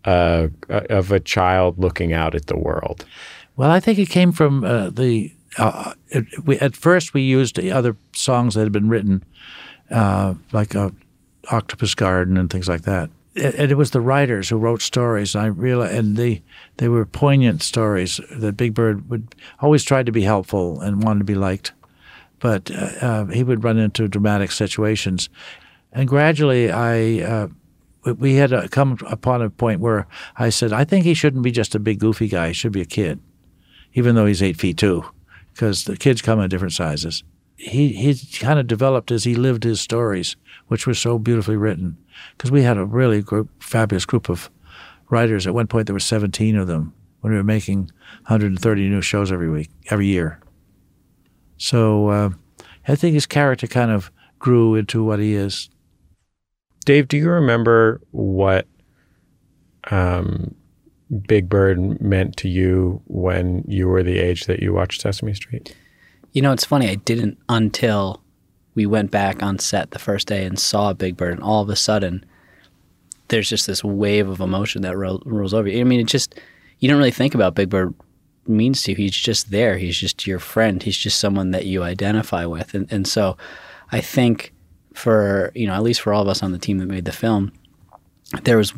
uh, 0.07 0.49
of 0.71 1.13
a 1.13 1.21
child 1.21 1.79
looking 1.79 2.15
out 2.15 2.35
at 2.35 2.47
the 2.47 2.57
world. 2.57 3.05
Well, 3.57 3.71
I 3.71 3.81
think 3.81 3.99
it 3.99 4.11
came 4.11 4.33
from 4.33 4.65
uh, 4.65 4.91
the. 4.91 5.33
Uh, 5.59 5.95
it, 6.09 6.27
we, 6.45 6.59
at 6.59 6.77
first, 6.77 7.15
we 7.15 7.23
used 7.23 7.59
other 7.59 7.97
songs 8.15 8.55
that 8.55 8.65
had 8.65 8.73
been 8.73 8.91
written, 8.91 9.25
uh, 9.91 10.35
like 10.53 10.77
uh, 10.77 10.91
"Octopus 11.51 11.95
Garden" 11.95 12.37
and 12.37 12.51
things 12.51 12.69
like 12.69 12.83
that. 12.83 13.11
And 13.35 13.71
it 13.71 13.77
was 13.77 13.91
the 13.91 14.01
writers 14.01 14.49
who 14.49 14.57
wrote 14.57 14.83
stories. 14.83 15.35
And 15.35 15.45
I 15.45 15.47
realized, 15.47 15.95
and 15.95 16.17
they 16.17 16.43
they 16.77 16.89
were 16.89 17.07
poignant 17.07 17.63
stories 17.63 18.21
that 18.31 18.57
Big 18.57 18.75
Bird 18.75 19.09
would 19.11 19.35
always 19.61 19.85
try 19.85 20.03
to 20.03 20.13
be 20.13 20.23
helpful 20.23 20.81
and 20.81 21.03
wanted 21.03 21.21
to 21.21 21.25
be 21.25 21.35
liked, 21.35 21.73
but 22.39 22.71
uh, 22.71 23.27
he 23.27 23.43
would 23.43 23.65
run 23.65 23.79
into 23.79 24.09
dramatic 24.09 24.53
situations, 24.53 25.31
and 25.93 26.09
gradually 26.09 26.71
I 26.71 27.49
we 28.15 28.35
had 28.35 28.71
come 28.71 28.99
upon 29.07 29.43
a 29.43 29.51
point 29.51 29.81
where 29.81 30.07
I 30.37 30.51
said, 30.51 30.73
I 30.73 30.85
think 30.85 31.05
he 31.05 31.15
shouldn't 31.15 31.43
be 31.43 31.51
just 31.51 31.75
a 31.75 31.79
big 31.81 31.99
goofy 31.99 32.29
guy. 32.29 32.49
He 32.49 32.53
should 32.53 32.73
be 32.73 32.81
a 32.81 32.87
kid, 32.87 33.21
even 33.97 34.15
though 34.15 34.27
he's 34.27 34.43
eight 34.43 34.57
feet 34.57 34.79
two, 34.79 35.05
because 35.53 35.85
the 35.85 35.97
kids 35.97 36.23
come 36.23 36.39
in 36.39 36.49
different 36.49 36.73
sizes. 36.73 37.25
He 37.57 37.89
he 37.89 38.15
kind 38.39 38.61
of 38.61 38.69
developed 38.69 39.11
as 39.11 39.25
he 39.25 39.35
lived 39.35 39.65
his 39.65 39.81
stories, 39.81 40.37
which 40.69 40.87
were 40.87 40.95
so 40.95 41.19
beautifully 41.19 41.57
written. 41.57 41.97
Because 42.37 42.53
we 42.53 42.63
had 42.63 42.79
a 42.79 42.85
really 42.85 43.23
group, 43.23 43.51
fabulous 43.61 44.05
group 44.05 44.29
of 44.29 44.49
writers. 45.11 45.47
At 45.47 45.55
one 45.55 45.67
point, 45.67 45.87
there 45.87 45.95
were 45.95 46.01
17 46.01 46.57
of 46.57 46.69
them 46.69 46.95
when 47.21 47.33
we 47.33 47.39
were 47.39 47.45
making 47.45 47.91
130 48.29 48.89
new 48.89 49.03
shows 49.03 49.33
every 49.33 49.51
week, 49.51 49.71
every 49.91 50.07
year. 50.07 50.41
So 51.57 52.09
uh, 52.09 52.31
I 52.87 52.95
think 52.95 53.15
his 53.15 53.27
character 53.27 53.67
kind 53.67 53.91
of 53.91 54.13
grew 54.39 54.77
into 54.77 55.03
what 55.03 55.19
he 55.19 55.35
is 55.35 55.71
Dave, 56.87 57.09
do 57.09 57.17
you 57.17 57.29
remember 57.29 58.01
what 58.13 58.69
um, 59.91 60.55
Big 61.27 61.49
Bird 61.49 62.01
meant 62.01 62.37
to 62.39 62.49
you 62.49 63.01
when 63.07 63.65
you 63.69 63.89
were 63.89 64.03
the 64.03 64.19
age 64.19 64.47
that 64.47 64.61
you 64.61 64.73
watched 64.73 65.03
Sesame 65.03 65.35
Street? 65.35 65.75
You 66.33 66.43
know, 66.43 66.53
it's 66.53 66.65
funny. 66.65 66.89
I 66.89 66.97
didn't 66.97 67.39
until 67.49 68.23
we 68.75 68.87
went 68.87 69.11
back 69.11 69.43
on 69.43 69.59
set 69.59 69.93
the 69.93 69.99
first 69.99 70.27
day 70.27 70.45
and 70.45 70.59
saw 70.59 70.93
Big 70.93 71.17
Bird, 71.17 71.35
and 71.35 71.43
all 71.43 71.63
of 71.63 71.71
a 71.71 71.77
sudden, 71.77 72.25
there's 73.29 73.49
just 73.49 73.67
this 73.67 73.83
wave 73.83 74.29
of 74.29 74.41
emotion 74.41 74.83
that 74.83 74.97
ro- 74.97 75.23
rolls 75.25 75.55
over 75.55 75.69
you. 75.69 75.81
I 75.81 75.85
mean, 75.85 76.01
it 76.01 76.07
just 76.07 76.35
you 76.79 76.89
don't 76.89 76.99
really 76.99 77.11
think 77.11 77.35
about 77.35 77.55
Big 77.55 77.71
Bird 77.71 77.95
means 78.47 78.83
to 78.83 78.93
you. 78.93 78.97
He's 78.97 79.17
just 79.17 79.51
there. 79.51 79.79
He's 79.79 79.97
just 79.97 80.27
your 80.27 80.39
friend. 80.39 80.83
He's 80.83 80.97
just 80.97 81.19
someone 81.19 81.53
that 81.53 81.67
you 81.67 81.83
identify 81.83 82.45
with, 82.45 82.75
and 82.75 82.91
and 82.93 83.07
so 83.07 83.37
I 83.93 84.01
think 84.01 84.53
for 84.93 85.53
you 85.55 85.67
know 85.67 85.75
at 85.75 85.83
least 85.83 86.01
for 86.01 86.13
all 86.13 86.23
of 86.23 86.29
us 86.29 86.43
on 86.43 86.53
the 86.53 86.59
team 86.59 86.79
that 86.79 86.87
made 86.87 87.05
the 87.05 87.13
film, 87.13 87.53
there 88.43 88.57
was 88.57 88.73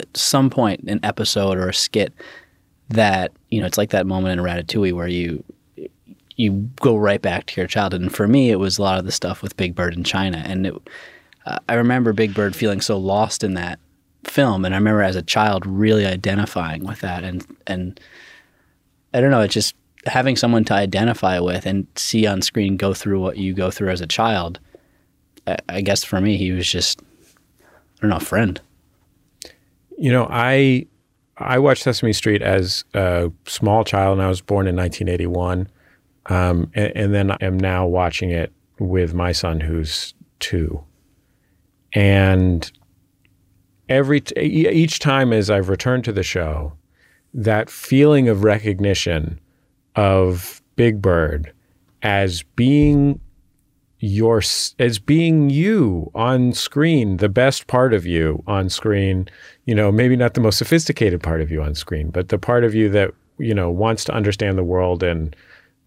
at 0.00 0.16
some 0.16 0.50
point 0.50 0.84
an 0.86 1.00
episode 1.02 1.58
or 1.58 1.68
a 1.68 1.74
skit 1.74 2.12
that 2.88 3.32
you 3.50 3.60
know 3.60 3.66
it's 3.66 3.78
like 3.78 3.90
that 3.90 4.06
moment 4.06 4.38
in 4.38 4.44
Ratatouille 4.44 4.92
where 4.92 5.08
you 5.08 5.42
you 6.36 6.52
go 6.80 6.96
right 6.96 7.22
back 7.22 7.46
to 7.46 7.60
your 7.60 7.68
childhood. 7.68 8.00
And 8.00 8.14
for 8.14 8.26
me, 8.26 8.50
it 8.50 8.56
was 8.56 8.78
a 8.78 8.82
lot 8.82 8.98
of 8.98 9.04
the 9.04 9.12
stuff 9.12 9.40
with 9.40 9.56
Big 9.56 9.74
Bird 9.74 9.94
in 9.94 10.02
China, 10.02 10.42
and 10.44 10.66
it, 10.66 10.74
uh, 11.46 11.58
I 11.68 11.74
remember 11.74 12.12
Big 12.12 12.34
Bird 12.34 12.56
feeling 12.56 12.80
so 12.80 12.98
lost 12.98 13.44
in 13.44 13.54
that 13.54 13.78
film, 14.24 14.64
and 14.64 14.74
I 14.74 14.78
remember 14.78 15.02
as 15.02 15.16
a 15.16 15.22
child 15.22 15.66
really 15.66 16.06
identifying 16.06 16.84
with 16.84 17.00
that, 17.00 17.24
and 17.24 17.44
and 17.66 18.00
I 19.12 19.20
don't 19.20 19.30
know, 19.30 19.40
it's 19.40 19.54
just 19.54 19.74
having 20.06 20.36
someone 20.36 20.64
to 20.64 20.74
identify 20.74 21.38
with 21.38 21.64
and 21.64 21.86
see 21.96 22.26
on 22.26 22.42
screen 22.42 22.76
go 22.76 22.92
through 22.92 23.20
what 23.20 23.38
you 23.38 23.54
go 23.54 23.70
through 23.70 23.88
as 23.88 24.02
a 24.02 24.06
child 24.06 24.60
I 25.68 25.80
guess 25.82 26.04
for 26.04 26.20
me, 26.20 26.36
he 26.36 26.52
was 26.52 26.70
just, 26.70 27.00
I 27.02 28.00
don't 28.00 28.10
know, 28.10 28.16
a 28.16 28.20
friend. 28.20 28.60
You 30.04 30.12
know, 30.12 30.28
I 30.30 30.84
I 31.38 31.58
watched 31.58 31.84
Sesame 31.84 32.12
Street 32.12 32.42
as 32.42 32.84
a 32.92 33.32
small 33.46 33.84
child, 33.84 34.18
and 34.18 34.22
I 34.22 34.28
was 34.28 34.42
born 34.42 34.66
in 34.66 34.76
1981, 34.76 35.66
um, 36.26 36.70
and, 36.74 36.92
and, 36.94 37.14
then 37.14 37.30
I 37.30 37.38
am 37.40 37.58
now 37.58 37.86
watching 37.86 38.28
it 38.28 38.52
with 38.78 39.14
my 39.14 39.32
son, 39.32 39.60
who's 39.60 40.12
two, 40.40 40.84
and 41.94 42.70
every 43.88 44.20
t- 44.20 44.38
each 44.38 44.98
time 44.98 45.32
as 45.32 45.48
I've 45.48 45.70
returned 45.70 46.04
to 46.04 46.12
the 46.12 46.22
show, 46.22 46.74
that 47.32 47.70
feeling 47.70 48.28
of 48.28 48.44
recognition 48.44 49.40
of 49.96 50.60
Big 50.76 51.00
Bird 51.00 51.50
as 52.02 52.42
being 52.56 53.20
your 54.00 54.42
as 54.78 54.98
being 54.98 55.48
you 55.48 56.10
on 56.14 56.52
screen, 56.52 57.16
the 57.16 57.28
best 57.30 57.66
part 57.68 57.94
of 57.94 58.04
you 58.04 58.42
on 58.46 58.68
screen, 58.68 59.26
you 59.66 59.74
know, 59.74 59.90
maybe 59.90 60.16
not 60.16 60.34
the 60.34 60.40
most 60.40 60.58
sophisticated 60.58 61.22
part 61.22 61.40
of 61.40 61.50
you 61.50 61.62
on 61.62 61.74
screen, 61.74 62.10
but 62.10 62.28
the 62.28 62.38
part 62.38 62.64
of 62.64 62.74
you 62.74 62.88
that, 62.90 63.12
you 63.38 63.54
know, 63.54 63.70
wants 63.70 64.04
to 64.04 64.12
understand 64.12 64.58
the 64.58 64.64
world 64.64 65.02
and 65.02 65.34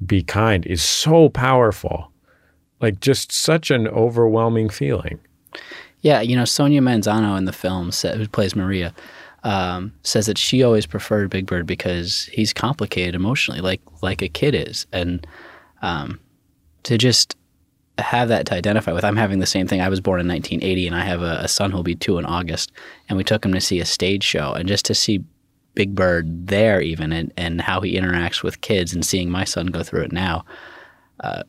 be 0.06 0.22
kind 0.24 0.66
is 0.66 0.82
so 0.82 1.30
powerful. 1.30 2.12
Like 2.82 3.00
just 3.00 3.32
such 3.32 3.72
an 3.72 3.88
overwhelming 3.88 4.70
feeling. 4.70 5.20
Yeah, 6.02 6.22
you 6.22 6.36
know, 6.36 6.46
Sonia 6.46 6.82
Manzano 6.82 7.38
in 7.38 7.46
the 7.46 7.54
film 7.54 7.92
who 7.92 8.28
plays 8.28 8.56
Maria 8.56 8.94
um, 9.44 9.94
says 10.04 10.26
that 10.28 10.38
she 10.38 10.64
always 10.64 10.86
preferred 10.86 11.30
Big 11.30 11.46
Bird 11.46 11.66
because 11.66 12.26
he's 12.26 12.54
complicated 12.54 13.16
emotionally, 13.16 13.62
like 13.62 13.82
like 14.02 14.22
a 14.22 14.28
kid 14.28 14.54
is, 14.54 14.86
and 14.92 15.26
um, 15.82 16.20
to 16.84 16.98
just 16.98 17.36
have 18.00 18.30
that 18.30 18.46
to 18.48 18.54
identify 18.54 18.94
with. 18.94 19.04
I'm 19.04 19.18
having 19.18 19.40
the 19.40 19.46
same 19.46 19.68
thing. 19.68 19.82
I 19.82 19.90
was 19.90 20.02
born 20.02 20.20
in 20.20 20.28
1980, 20.28 20.88
and 20.88 20.96
I 20.96 21.04
have 21.04 21.22
a, 21.22 21.40
a 21.44 21.48
son 21.48 21.72
who'll 21.72 21.84
be 21.84 21.96
two 21.96 22.18
in 22.18 22.26
August, 22.26 22.72
and 23.10 23.18
we 23.18 23.24
took 23.24 23.46
him 23.46 23.54
to 23.54 23.62
see 23.62 23.80
a 23.80 23.86
stage 23.86 24.24
show, 24.24 24.54
and 24.54 24.68
just 24.68 24.86
to 24.86 24.96
see 24.96 25.24
Big 25.74 25.96
Bird 25.96 26.48
there, 26.48 26.82
even 26.82 27.12
and, 27.12 27.32
and 27.38 27.62
how 27.62 27.82
he 27.82 27.98
interacts 27.98 28.44
with 28.44 28.62
kids, 28.62 28.94
and 28.94 29.06
seeing 29.06 29.30
my 29.30 29.44
son 29.44 29.68
go 29.68 29.84
through 29.84 30.04
it 30.04 30.12
now, 30.12 30.46
uh, 31.22 31.44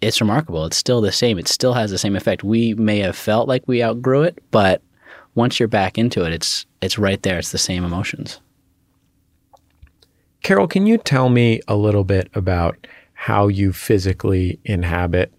it's 0.00 0.20
remarkable. 0.20 0.66
It's 0.66 0.76
still 0.76 1.00
the 1.00 1.12
same. 1.12 1.38
It 1.38 1.48
still 1.48 1.74
has 1.74 1.90
the 1.90 1.98
same 1.98 2.16
effect. 2.16 2.42
We 2.42 2.74
may 2.74 2.98
have 2.98 3.16
felt 3.16 3.48
like 3.48 3.66
we 3.66 3.82
outgrew 3.82 4.22
it, 4.22 4.38
but 4.50 4.82
once 5.34 5.58
you're 5.58 5.68
back 5.68 5.96
into 5.98 6.24
it, 6.24 6.32
it's 6.32 6.66
it's 6.80 6.98
right 6.98 7.22
there. 7.22 7.38
It's 7.38 7.52
the 7.52 7.58
same 7.58 7.84
emotions. 7.84 8.40
Caroll, 10.42 10.66
can 10.66 10.86
you 10.86 10.98
tell 10.98 11.28
me 11.28 11.60
a 11.68 11.76
little 11.76 12.02
bit 12.02 12.28
about 12.34 12.88
how 13.14 13.46
you 13.46 13.72
physically 13.72 14.58
inhabit 14.64 15.32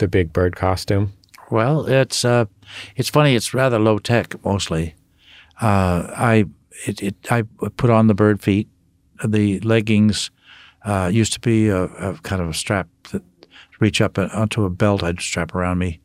the 0.00 0.08
big 0.08 0.32
bird 0.32 0.56
costume? 0.56 1.12
Well, 1.50 1.86
it's 1.86 2.24
uh, 2.24 2.46
it's 2.96 3.08
funny. 3.08 3.34
It's 3.34 3.54
rather 3.54 3.78
low 3.78 3.98
tech 3.98 4.44
mostly. 4.44 4.94
Uh, 5.60 6.10
I 6.16 6.46
it, 6.86 7.02
it, 7.02 7.32
I 7.32 7.42
put 7.76 7.90
on 7.90 8.06
the 8.08 8.14
bird 8.14 8.40
feet. 8.42 8.68
The 9.24 9.60
leggings 9.60 10.30
uh, 10.84 11.10
used 11.12 11.32
to 11.34 11.40
be 11.40 11.68
a, 11.68 11.84
a, 11.84 12.14
kind 12.22 12.40
of 12.40 12.48
a 12.48 12.54
strap 12.54 12.88
that 13.12 13.22
reach 13.80 14.00
up 14.00 14.18
onto 14.18 14.64
a 14.64 14.70
belt 14.70 15.02
I'd 15.02 15.20
strap 15.20 15.54
around 15.54 15.78
me, 15.78 16.00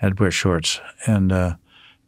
and 0.00 0.12
I'd 0.12 0.20
wear 0.20 0.30
shorts. 0.30 0.80
And 1.06 1.32
uh, 1.32 1.56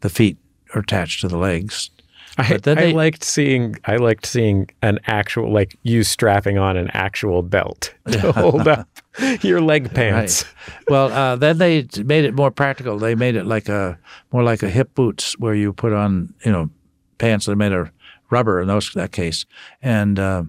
the 0.00 0.08
feet 0.08 0.36
are 0.74 0.80
attached 0.80 1.20
to 1.22 1.28
the 1.28 1.38
legs. 1.38 1.90
I, 2.38 2.58
I 2.66 2.92
liked 2.92 3.24
seeing 3.24 3.76
I 3.84 3.96
liked 3.96 4.26
seeing 4.26 4.70
an 4.80 4.98
actual 5.06 5.52
like 5.52 5.76
you 5.82 6.02
strapping 6.02 6.58
on 6.58 6.76
an 6.76 6.90
actual 6.92 7.42
belt 7.42 7.94
to 8.10 8.32
hold 8.32 8.66
up 8.68 8.88
your 9.42 9.60
leg 9.60 9.92
pants. 9.92 10.44
Right. 10.44 10.90
Well, 10.90 11.12
uh, 11.12 11.36
then 11.36 11.58
they 11.58 11.86
made 12.04 12.24
it 12.24 12.34
more 12.34 12.50
practical. 12.50 12.98
They 12.98 13.14
made 13.14 13.36
it 13.36 13.44
like 13.46 13.68
a 13.68 13.98
more 14.32 14.42
like 14.42 14.62
a 14.62 14.70
hip 14.70 14.94
boots 14.94 15.38
where 15.38 15.54
you 15.54 15.72
put 15.72 15.92
on 15.92 16.34
you 16.44 16.52
know 16.52 16.70
pants 17.18 17.46
that 17.46 17.52
are 17.52 17.56
made 17.56 17.72
of 17.72 17.90
rubber 18.30 18.60
in 18.60 18.68
those 18.68 18.90
that 18.92 19.12
case, 19.12 19.44
and 19.82 20.18
uh, 20.18 20.44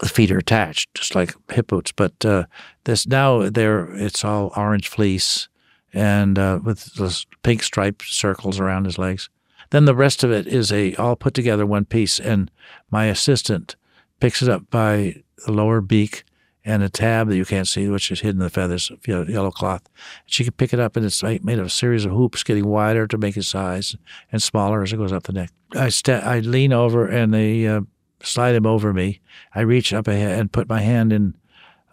the 0.00 0.08
feet 0.08 0.30
are 0.32 0.38
attached 0.38 0.92
just 0.94 1.14
like 1.14 1.34
hip 1.50 1.68
boots. 1.68 1.92
But 1.92 2.24
uh, 2.24 2.44
this 2.84 3.06
now 3.06 3.48
they're 3.48 3.94
it's 3.94 4.24
all 4.24 4.52
orange 4.56 4.88
fleece 4.88 5.48
and 5.92 6.38
uh, 6.38 6.58
with 6.62 6.94
those 6.94 7.26
pink 7.42 7.62
striped 7.62 8.02
circles 8.06 8.58
around 8.58 8.86
his 8.86 8.98
legs. 8.98 9.28
Then 9.72 9.86
the 9.86 9.94
rest 9.94 10.22
of 10.22 10.30
it 10.30 10.46
is 10.46 10.70
a 10.70 10.94
all 10.96 11.16
put 11.16 11.32
together 11.32 11.64
one 11.64 11.86
piece, 11.86 12.20
and 12.20 12.50
my 12.90 13.06
assistant 13.06 13.74
picks 14.20 14.42
it 14.42 14.48
up 14.50 14.68
by 14.70 15.22
the 15.46 15.52
lower 15.52 15.80
beak 15.80 16.24
and 16.62 16.82
a 16.82 16.90
tab 16.90 17.28
that 17.28 17.38
you 17.38 17.46
can't 17.46 17.66
see, 17.66 17.88
which 17.88 18.10
is 18.10 18.20
hidden 18.20 18.42
in 18.42 18.44
the 18.44 18.50
feathers, 18.50 18.90
of 18.90 19.08
yellow 19.08 19.50
cloth. 19.50 19.88
She 20.26 20.44
can 20.44 20.52
pick 20.52 20.74
it 20.74 20.78
up, 20.78 20.94
and 20.94 21.06
it's 21.06 21.22
made 21.22 21.58
of 21.58 21.66
a 21.66 21.70
series 21.70 22.04
of 22.04 22.12
hoops, 22.12 22.44
getting 22.44 22.66
wider 22.66 23.06
to 23.06 23.16
make 23.16 23.34
its 23.34 23.48
size 23.48 23.96
and 24.30 24.42
smaller 24.42 24.82
as 24.82 24.92
it 24.92 24.98
goes 24.98 25.10
up 25.10 25.22
the 25.22 25.32
neck. 25.32 25.50
I 25.74 25.88
st- 25.88 26.22
I 26.22 26.40
lean 26.40 26.74
over, 26.74 27.06
and 27.06 27.32
they 27.32 27.66
uh, 27.66 27.80
slide 28.22 28.54
him 28.54 28.66
over 28.66 28.92
me. 28.92 29.22
I 29.54 29.62
reach 29.62 29.94
up 29.94 30.06
ahead 30.06 30.38
and 30.38 30.52
put 30.52 30.68
my 30.68 30.82
hand 30.82 31.14
in 31.14 31.34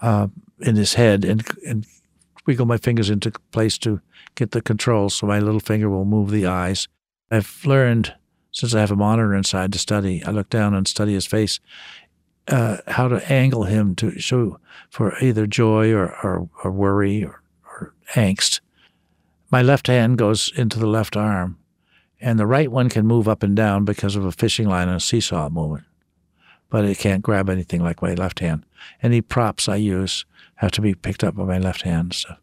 uh, 0.02 0.28
in 0.60 0.76
his 0.76 0.96
head 0.96 1.24
and 1.24 1.48
and 1.66 1.86
wiggle 2.46 2.66
my 2.66 2.78
fingers 2.78 3.10
into 3.10 3.32
place 3.52 3.78
to 3.78 4.02
get 4.36 4.52
the 4.52 4.62
controls, 4.62 5.16
so 5.16 5.28
my 5.28 5.40
little 5.40 5.62
finger 5.62 5.90
will 5.90 6.04
move 6.04 6.30
the 6.30 6.46
eyes 6.46 6.90
I've 7.32 7.66
learned 7.66 8.16
since 8.52 8.74
I 8.74 8.80
have 8.80 8.92
a 8.92 8.96
monitor 8.96 9.36
inside 9.36 9.72
to 9.74 9.80
study. 9.80 10.24
I 10.26 10.32
look 10.32 10.50
down 10.50 10.74
and 10.74 10.88
study 10.88 11.14
his 11.14 11.26
face, 11.26 11.60
uh, 12.48 12.78
how 12.88 13.08
to 13.08 13.32
angle 13.32 13.64
him 13.64 13.96
to 13.96 14.20
show 14.20 14.60
for 14.90 15.18
either 15.20 15.46
joy 15.46 15.92
or, 15.94 16.08
or, 16.24 16.50
or 16.64 16.72
worry 16.72 17.24
or, 17.24 17.42
or 17.66 17.94
angst. 18.16 18.62
My 19.52 19.62
left 19.62 19.88
hand 19.88 20.18
goes 20.18 20.52
into 20.56 20.80
the 20.80 20.88
left 20.88 21.16
arm, 21.16 21.58
and 22.20 22.40
the 22.40 22.48
right 22.48 22.72
one 22.72 22.90
can 22.90 23.08
move 23.08 23.28
up 23.28 23.44
and 23.44 23.56
down 23.56 23.86
because 23.86 24.16
of 24.16 24.26
a 24.26 24.32
fishing 24.32 24.68
line 24.68 24.88
and 24.88 24.98
a 24.98 25.00
seesaw 25.00 25.50
movement, 25.50 25.86
but 26.70 26.86
it 26.86 26.98
can't 26.98 27.24
grab 27.24 27.50
anything 27.50 27.84
like 27.84 28.02
my 28.02 28.14
left 28.14 28.40
hand. 28.40 28.64
Any 29.02 29.22
props 29.22 29.68
I 29.68 29.78
use 29.78 30.26
have 30.56 30.72
to 30.72 30.82
be 30.82 30.94
picked 30.94 31.24
up 31.24 31.36
by 31.36 31.46
my 31.46 31.58
left 31.60 31.84
hand. 31.84 32.14
So. 32.14 32.36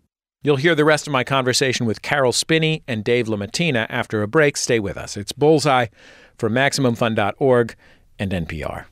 You'll 0.42 0.56
hear 0.56 0.74
the 0.74 0.84
rest 0.84 1.06
of 1.06 1.12
my 1.12 1.24
conversation 1.24 1.86
with 1.86 2.02
Caroll 2.02 2.32
Spinney 2.32 2.82
and 2.86 3.02
Dave 3.02 3.26
LaMattina 3.26 3.86
after 3.88 4.22
a 4.22 4.28
break. 4.28 4.56
Stay 4.56 4.78
with 4.78 4.96
us. 4.96 5.16
It's 5.16 5.32
Bullseye 5.32 5.86
from 6.38 6.52
MaximumFun.org 6.52 7.74
and 8.18 8.30
NPR. 8.32 8.86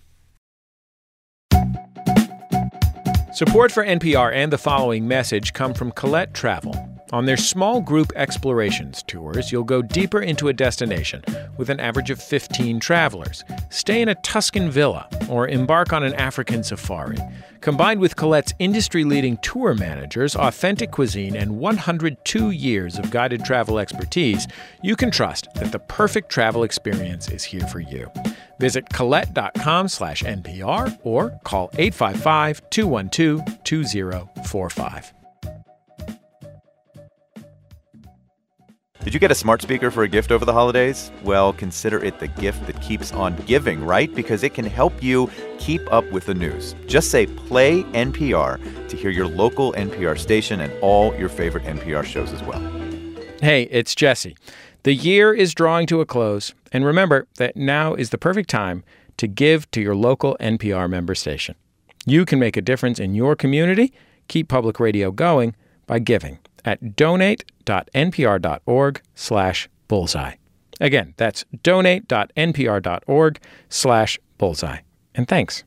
Support 3.35 3.73
for 3.73 3.85
NPR 3.85 4.33
and 4.33 4.53
the 4.53 4.59
following 4.59 5.09
message 5.09 5.53
come 5.53 5.75
from 5.75 5.91
Colette 5.93 6.35
Travel. 6.35 6.94
On 7.15 7.27
their 7.27 7.37
small 7.37 7.81
group 7.81 8.13
explorations 8.17 9.05
tours, 9.05 9.53
you'll 9.53 9.63
go 9.63 9.83
deeper 9.83 10.21
into 10.21 10.49
a 10.49 10.53
destination 10.53 11.23
with 11.57 11.71
an 11.71 11.79
average 11.79 12.11
of 12.11 12.21
15 12.21 12.81
travelers. 12.81 13.45
Stay 13.71 14.03
in 14.03 14.09
a 14.09 14.17
Tuscan 14.17 14.69
villa 14.69 15.09
or 15.31 15.47
embark 15.47 15.93
on 15.93 16.03
an 16.03 16.15
African 16.15 16.65
safari. 16.65 17.19
Combined 17.61 18.01
with 18.01 18.17
Colette's 18.17 18.53
industry 18.59 19.05
leading 19.05 19.37
tour 19.37 19.75
managers, 19.75 20.35
authentic 20.35 20.91
cuisine, 20.91 21.37
and 21.37 21.57
102 21.61 22.51
years 22.51 22.99
of 22.99 23.13
guided 23.13 23.45
travel 23.45 23.79
expertise, 23.79 24.49
you 24.83 24.97
can 24.97 25.13
trust 25.13 25.47
that 25.55 25.71
the 25.71 25.79
perfect 25.79 26.31
travel 26.31 26.65
experience 26.65 27.31
is 27.31 27.45
here 27.45 27.67
for 27.69 27.79
you. 27.79 28.11
Visit 28.59 28.89
colette.com 28.89 29.87
slash 29.87 30.25
NPR 30.25 30.99
or 31.05 31.39
call 31.45 31.71
855 31.75 32.69
212 32.71 33.63
2045. 33.63 35.15
Did 39.05 39.13
you 39.13 39.21
get 39.21 39.31
a 39.31 39.35
smart 39.35 39.61
speaker 39.61 39.91
for 39.91 40.05
a 40.05 40.09
gift 40.09 40.33
over 40.33 40.47
the 40.47 40.53
holidays? 40.55 41.13
Well, 41.23 41.53
consider 41.53 42.03
it 42.03 42.21
the 42.21 42.27
gift 42.27 42.67
that 42.67 42.81
keeps 42.81 43.13
on 43.13 43.37
giving, 43.45 43.85
right? 43.85 44.13
Because 44.15 44.43
it 44.43 44.55
can 44.55 44.65
help 44.65 45.03
you 45.03 45.31
keep 45.59 45.83
up 45.93 46.11
with 46.11 46.25
the 46.25 46.33
news. 46.33 46.75
Just 46.87 47.11
say 47.11 47.27
play 47.27 47.83
NPR 47.83 48.89
to 48.89 48.97
hear 48.97 49.11
your 49.11 49.27
local 49.27 49.75
NPR 49.75 50.19
station 50.19 50.61
and 50.61 50.73
all 50.81 51.15
your 51.17 51.29
favorite 51.29 51.65
NPR 51.65 52.03
shows 52.03 52.33
as 52.33 52.43
well. 52.45 52.61
Hey, 53.43 53.65
it's 53.65 53.95
Jesse. 53.95 54.39
The 54.85 54.95
year 54.95 55.35
is 55.35 55.53
drawing 55.53 55.87
to 55.89 56.01
a 56.01 56.07
close, 56.07 56.55
and 56.73 56.87
remember 56.87 57.27
that 57.37 57.57
now 57.57 57.93
is 57.93 58.09
the 58.09 58.17
perfect 58.17 58.49
time 58.49 58.85
to 59.19 59.27
give 59.27 59.71
to 59.73 59.83
your 59.83 59.95
local 59.95 60.35
NPR 60.41 60.89
member 60.89 61.15
station. 61.15 61.57
You 62.07 62.25
can 62.25 62.39
make 62.39 62.57
a 62.57 62.63
difference 62.63 62.99
in 62.99 63.15
your 63.15 63.37
community, 63.37 63.93
keep 64.29 64.49
public 64.49 64.81
radio 64.81 65.11
going 65.11 65.55
by 65.87 65.99
giving 65.99 66.39
at 66.65 66.97
donate.npr.org 66.97 69.03
slash 69.15 69.69
bullseye. 69.89 70.35
Again, 70.81 71.15
that's 71.17 71.45
donate.npr.org 71.63 73.41
slash 73.69 74.19
bullseye. 74.39 74.79
And 75.15 75.29
thanks. 75.29 75.65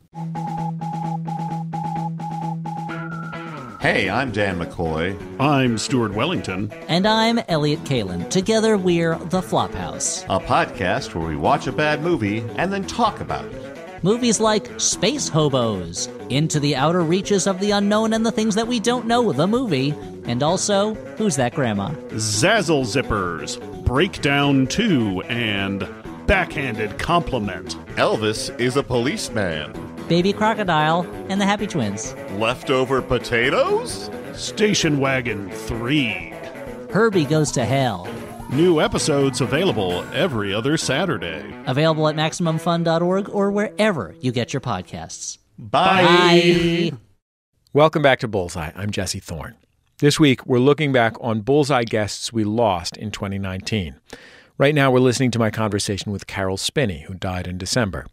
Hey, 3.80 4.10
I'm 4.10 4.32
Dan 4.32 4.60
McCoy. 4.60 5.16
I'm 5.40 5.78
Stuart 5.78 6.14
Wellington. 6.14 6.72
And 6.90 7.08
I'm 7.08 7.40
Elliott 7.48 7.84
Kalan. 7.84 8.28
Together 8.30 8.76
we're 8.76 9.18
The 9.18 9.40
Flophouse, 9.40 10.26
a 10.26 10.44
podcast 10.44 11.14
where 11.14 11.28
we 11.28 11.38
watch 11.38 11.68
a 11.68 11.72
bad 11.72 12.02
movie 12.02 12.40
and 12.58 12.74
then 12.74 12.86
talk 12.86 13.22
about 13.22 13.46
it. 13.46 13.77
Movies 14.08 14.40
like 14.40 14.70
Space 14.80 15.28
Hobos, 15.28 16.08
Into 16.30 16.62
the 16.62 16.78
Outer 16.78 17.02
Reaches 17.02 17.46
of 17.46 17.60
the 17.60 17.72
Unknown 17.72 18.14
and 18.14 18.26
the 18.26 18.32
Things 18.32 18.56
That 18.56 18.66
We 18.66 18.80
Don't 18.80 19.06
Know, 19.06 19.34
the 19.34 19.48
movie, 19.48 19.94
and 20.28 20.42
also 20.42 20.94
Who's 21.18 21.36
That 21.36 21.54
Grandma? 21.54 21.90
Zazzle 22.12 22.86
Zippers, 22.86 23.60
Breakdown 23.84 24.66
2, 24.68 25.24
and 25.24 25.86
Backhanded 26.26 26.98
Compliment. 26.98 27.76
Elvis 27.98 28.58
is 28.62 28.78
a 28.78 28.82
policeman. 28.82 29.74
Baby 30.08 30.32
Crocodile 30.32 31.06
and 31.28 31.42
the 31.42 31.46
Happy 31.46 31.68
Twins. 31.68 32.14
Leftover 32.38 33.02
potatoes? 33.02 34.10
Station 34.32 35.02
Wagon 35.02 35.52
3. 35.52 36.34
Herbie 36.92 37.26
Goes 37.26 37.52
to 37.52 37.66
Hell. 37.66 38.08
New 38.52 38.80
episodes 38.80 39.42
available 39.42 40.06
every 40.14 40.54
other 40.54 40.78
Saturday. 40.78 41.44
Available 41.66 42.08
at 42.08 42.16
MaximumFun.org 42.16 43.28
or 43.28 43.52
wherever 43.52 44.16
you 44.22 44.32
get 44.32 44.54
your 44.54 44.62
podcasts. 44.62 45.38
Bye. 45.60 46.04
Bye. 46.04 46.92
Welcome 47.74 48.02
back 48.02 48.20
to 48.20 48.28
Bullseye. 48.30 48.72
I'm 48.74 48.90
Jesse 48.90 49.20
Thorn. 49.20 49.58
This 50.00 50.18
week, 50.18 50.46
we're 50.46 50.60
looking 50.60 50.94
back 50.94 51.16
on 51.20 51.42
Bullseye 51.42 51.84
guests 51.84 52.32
we 52.32 52.46
lost 52.46 52.96
in 52.96 53.12
2019. 53.12 53.98
Right 54.58 54.74
now, 54.74 54.92
we're 54.92 55.00
listening 55.00 55.32
to 55.32 55.40
my 55.40 55.52
conversation 55.52 56.14
with 56.14 56.26
Caroll 56.26 56.56
Spinney, 56.56 57.02
who 57.02 57.16
died 57.16 57.48
in 57.48 57.58
December. 57.58 58.06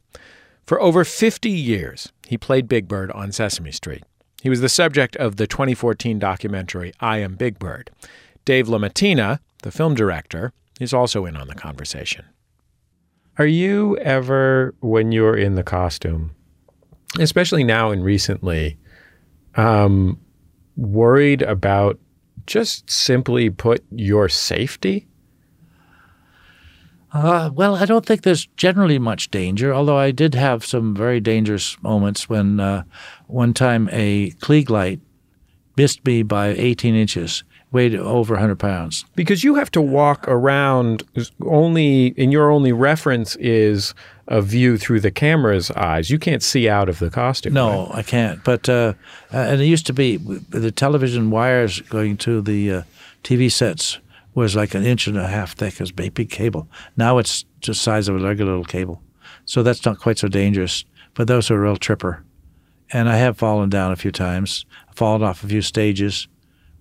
For 0.66 0.81
over 0.81 1.05
50 1.05 1.49
years, 1.49 2.12
he 2.27 2.37
played 2.37 2.66
Big 2.66 2.88
Bird 2.88 3.12
on 3.12 3.31
Sesame 3.31 3.70
Street. 3.70 4.03
He 4.42 4.51
was 4.51 4.61
the 4.61 4.68
subject 4.68 5.14
of 5.14 5.37
the 5.37 5.47
2014 5.47 6.18
documentary 6.18 6.92
I 6.99 7.18
Am 7.18 7.37
Big 7.37 7.61
Bird. 7.61 7.92
Dave 8.44 8.66
LaMattina, 8.66 9.38
the 9.64 9.72
film 9.72 9.94
director, 9.94 10.53
is 10.79 10.94
also 10.94 11.24
in 11.27 11.37
on 11.37 11.48
the 11.48 11.55
conversation. 11.55 12.24
Are 13.38 13.46
you 13.46 13.96
ever, 13.98 14.74
when 14.81 15.11
you're 15.11 15.37
in 15.37 15.57
the 15.57 15.64
costume, 15.64 16.31
especially 17.18 17.64
now 17.64 17.90
and 17.90 18.05
recently, 18.05 18.79
um, 19.57 20.20
worried 20.77 21.42
about 21.42 21.98
just 22.46 22.88
simply 22.88 23.50
put 23.50 23.85
your 23.90 24.29
safety? 24.29 25.09
Uh, 27.12 27.50
well, 27.55 27.77
I 27.77 27.87
don't 27.87 28.05
think 28.05 28.22
there's 28.22 28.46
generally 28.57 28.98
much 28.98 29.31
danger, 29.31 29.72
although 29.72 29.96
I 29.96 30.11
did 30.11 30.35
have 30.35 30.64
some 30.64 30.94
very 30.94 31.20
dangerous 31.20 31.81
moments 31.83 32.29
when 32.29 32.61
uh, 32.61 32.83
one 33.29 33.55
time 33.55 33.88
a 33.92 34.33
Klieg 34.42 34.68
light 34.68 35.00
missed 35.77 36.05
me 36.05 36.22
by 36.22 36.48
18 36.48 36.94
inches 36.94 37.44
weighed 37.75 37.95
over 37.97 38.35
100 38.35 38.57
pounds. 38.57 39.05
Because 39.17 39.43
you 39.43 39.57
have 39.57 39.71
to 39.73 39.83
walk 39.83 40.27
around 40.29 41.03
only, 41.45 42.15
and 42.17 42.33
your 42.33 42.51
only 42.51 42.73
reference 42.73 43.35
is 43.37 43.93
a 44.29 44.41
view 44.41 44.79
through 44.79 45.01
the 45.01 45.11
camera's 45.11 45.71
eyes. 45.73 46.09
You 46.09 46.19
can't 46.19 46.43
see 46.43 46.69
out 46.69 46.89
of 46.89 47.01
the 47.01 47.11
costume. 47.11 47.53
No, 47.53 47.89
right? 47.89 47.97
I 47.97 48.03
can't. 48.03 48.43
But, 48.45 48.69
uh, 48.69 48.95
and 49.31 49.61
it 49.61 49.67
used 49.67 49.87
to 49.87 49.93
be 49.93 50.17
the 50.17 50.71
television 50.71 51.31
wires 51.31 51.81
going 51.81 52.17
to 52.19 52.41
the 52.41 52.73
uh, 52.73 52.83
TV 53.25 53.51
sets 53.51 53.99
was 54.35 54.57
like 54.57 54.75
an 54.75 54.85
inch 54.85 55.07
and 55.07 55.19
a 55.19 55.27
half 55.27 55.55
thick 55.55 55.81
as 55.81 55.93
big 55.93 56.31
cable. 56.31 56.69
Now 56.97 57.19
it's 57.19 57.45
just 57.61 57.83
size 57.83 58.09
of 58.09 58.17
a 58.17 58.25
regular 58.25 58.53
little 58.53 58.65
cable. 58.65 59.03
So 59.45 59.63
that's 59.63 59.85
not 59.85 59.99
quite 59.99 60.19
so 60.19 60.29
dangerous. 60.29 60.85
But 61.13 61.29
those 61.29 61.51
are 61.51 61.57
a 61.57 61.61
real 61.61 61.77
tripper. 61.77 62.25
And 62.93 63.09
I 63.09 63.17
have 63.17 63.37
fallen 63.37 63.69
down 63.69 63.93
a 63.93 63.97
few 63.97 64.13
times, 64.13 64.65
fallen 64.95 65.23
off 65.23 65.43
a 65.43 65.49
few 65.49 65.63
stages 65.63 66.29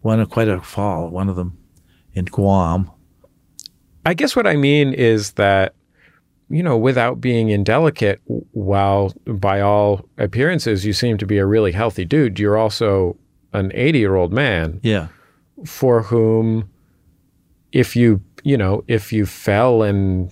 one 0.04 0.24
quite 0.28 0.50
a 0.50 0.62
fall, 0.62 1.10
one 1.10 1.30
of 1.30 1.36
them 1.36 1.58
in 2.14 2.26
Guam. 2.26 2.92
I 4.06 4.14
guess 4.14 4.36
what 4.36 4.46
I 4.46 4.58
mean 4.58 4.94
is 4.94 5.32
that, 5.34 5.74
you 6.50 6.62
know, 6.62 6.78
without 6.78 7.22
being 7.22 7.50
indelicate, 7.50 8.22
while 8.26 9.14
by 9.26 9.62
all 9.62 10.06
appearances 10.18 10.86
you 10.86 10.92
seem 10.92 11.18
to 11.18 11.26
be 11.26 11.38
a 11.38 11.46
really 11.46 11.72
healthy 11.72 12.04
dude, 12.04 12.38
you're 12.38 12.58
also 12.58 13.18
an 13.54 13.72
80 13.74 14.00
year 14.00 14.16
old 14.16 14.34
man. 14.34 14.80
Yeah. 14.84 15.08
For 15.66 16.04
whom, 16.04 16.70
if 17.72 17.96
you, 17.96 18.22
you 18.44 18.58
know, 18.58 18.84
if 18.90 19.14
you 19.14 19.26
fell 19.26 19.84
and 19.84 20.32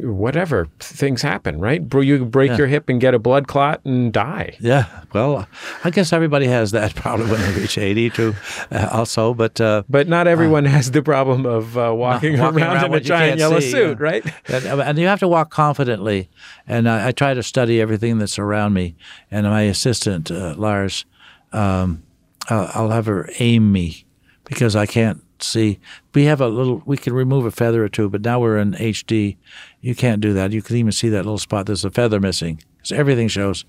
whatever 0.00 0.68
things 0.78 1.22
happen, 1.22 1.60
right? 1.60 1.82
You 1.94 2.24
break 2.24 2.50
yeah. 2.50 2.56
your 2.58 2.66
hip 2.66 2.88
and 2.88 3.00
get 3.00 3.14
a 3.14 3.18
blood 3.18 3.46
clot 3.46 3.84
and 3.84 4.12
die. 4.12 4.56
Yeah. 4.60 4.86
Well, 5.12 5.46
I 5.84 5.90
guess 5.90 6.12
everybody 6.12 6.46
has 6.46 6.70
that 6.72 6.94
problem 6.96 7.30
when 7.30 7.40
they 7.40 7.60
reach 7.60 7.78
80 7.78 8.10
too, 8.10 8.34
uh, 8.70 8.88
also. 8.90 9.34
But 9.34 9.60
uh, 9.60 9.82
but 9.88 10.08
not 10.08 10.26
everyone 10.26 10.66
uh, 10.66 10.70
has 10.70 10.90
the 10.90 11.02
problem 11.02 11.46
of 11.46 11.76
uh, 11.76 11.92
walking, 11.94 12.38
walking, 12.38 12.62
around, 12.62 12.76
around 12.76 12.86
in 12.86 12.94
a 12.94 13.00
giant 13.00 13.38
yellow 13.38 13.60
see, 13.60 13.70
suit, 13.70 13.98
yeah. 13.98 14.04
right? 14.04 14.24
and, 14.48 14.80
and, 14.80 14.98
you 14.98 15.06
have 15.06 15.20
to 15.20 15.28
walk 15.28 15.50
confidently. 15.50 16.28
And 16.66 16.88
I, 16.88 17.08
I, 17.08 17.12
try 17.12 17.34
to 17.34 17.42
study 17.42 17.80
everything 17.80 18.18
that's 18.18 18.38
around 18.38 18.72
me. 18.72 18.96
And 19.30 19.46
my 19.46 19.62
assistant, 19.62 20.30
uh, 20.30 20.54
Lars, 20.56 21.04
um, 21.52 22.02
I'll, 22.48 22.70
I'll 22.74 22.90
have 22.90 23.06
her 23.06 23.28
aim 23.38 23.72
me 23.72 24.04
because 24.44 24.76
I 24.76 24.86
can't 24.86 25.22
see. 25.46 25.78
We 26.14 26.24
have 26.24 26.40
a 26.40 26.48
little. 26.48 26.82
We 26.84 26.96
can 26.96 27.12
remove 27.12 27.44
a 27.44 27.50
feather 27.50 27.84
or 27.84 27.88
two, 27.88 28.08
but 28.08 28.22
now 28.22 28.40
we're 28.40 28.58
in 28.58 28.72
HD. 28.72 29.36
You 29.80 29.94
can't 29.94 30.20
do 30.20 30.32
that. 30.32 30.52
You 30.52 30.62
can 30.62 30.76
even 30.76 30.92
see 30.92 31.08
that 31.10 31.24
little 31.24 31.38
spot. 31.38 31.66
There's 31.66 31.84
a 31.84 31.90
feather 31.90 32.20
missing 32.20 32.62
because 32.76 32.92
everything 32.92 33.28
shows. 33.28 33.64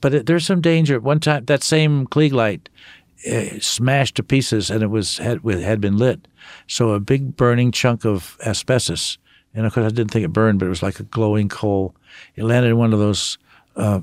But 0.00 0.14
it, 0.14 0.26
there's 0.26 0.46
some 0.46 0.60
danger. 0.60 1.00
One 1.00 1.20
time, 1.20 1.44
that 1.46 1.62
same 1.62 2.06
Klieg 2.06 2.32
light 2.32 2.68
uh, 3.30 3.58
smashed 3.60 4.16
to 4.16 4.22
pieces, 4.22 4.70
and 4.70 4.82
it 4.82 4.88
was 4.88 5.18
had, 5.18 5.40
had 5.44 5.80
been 5.80 5.96
lit. 5.96 6.28
So 6.66 6.90
a 6.90 7.00
big 7.00 7.36
burning 7.36 7.72
chunk 7.72 8.04
of 8.04 8.36
asbestos 8.44 9.18
and 9.54 9.66
of 9.66 9.72
course 9.72 9.86
I 9.86 9.90
didn't 9.90 10.10
think 10.10 10.24
it 10.24 10.32
burned, 10.32 10.58
but 10.58 10.66
it 10.66 10.70
was 10.70 10.82
like 10.82 11.00
a 11.00 11.04
glowing 11.04 11.48
coal. 11.48 11.94
It 12.34 12.44
landed 12.44 12.70
in 12.70 12.76
one 12.76 12.92
of 12.92 12.98
those 12.98 13.38
uh, 13.76 14.00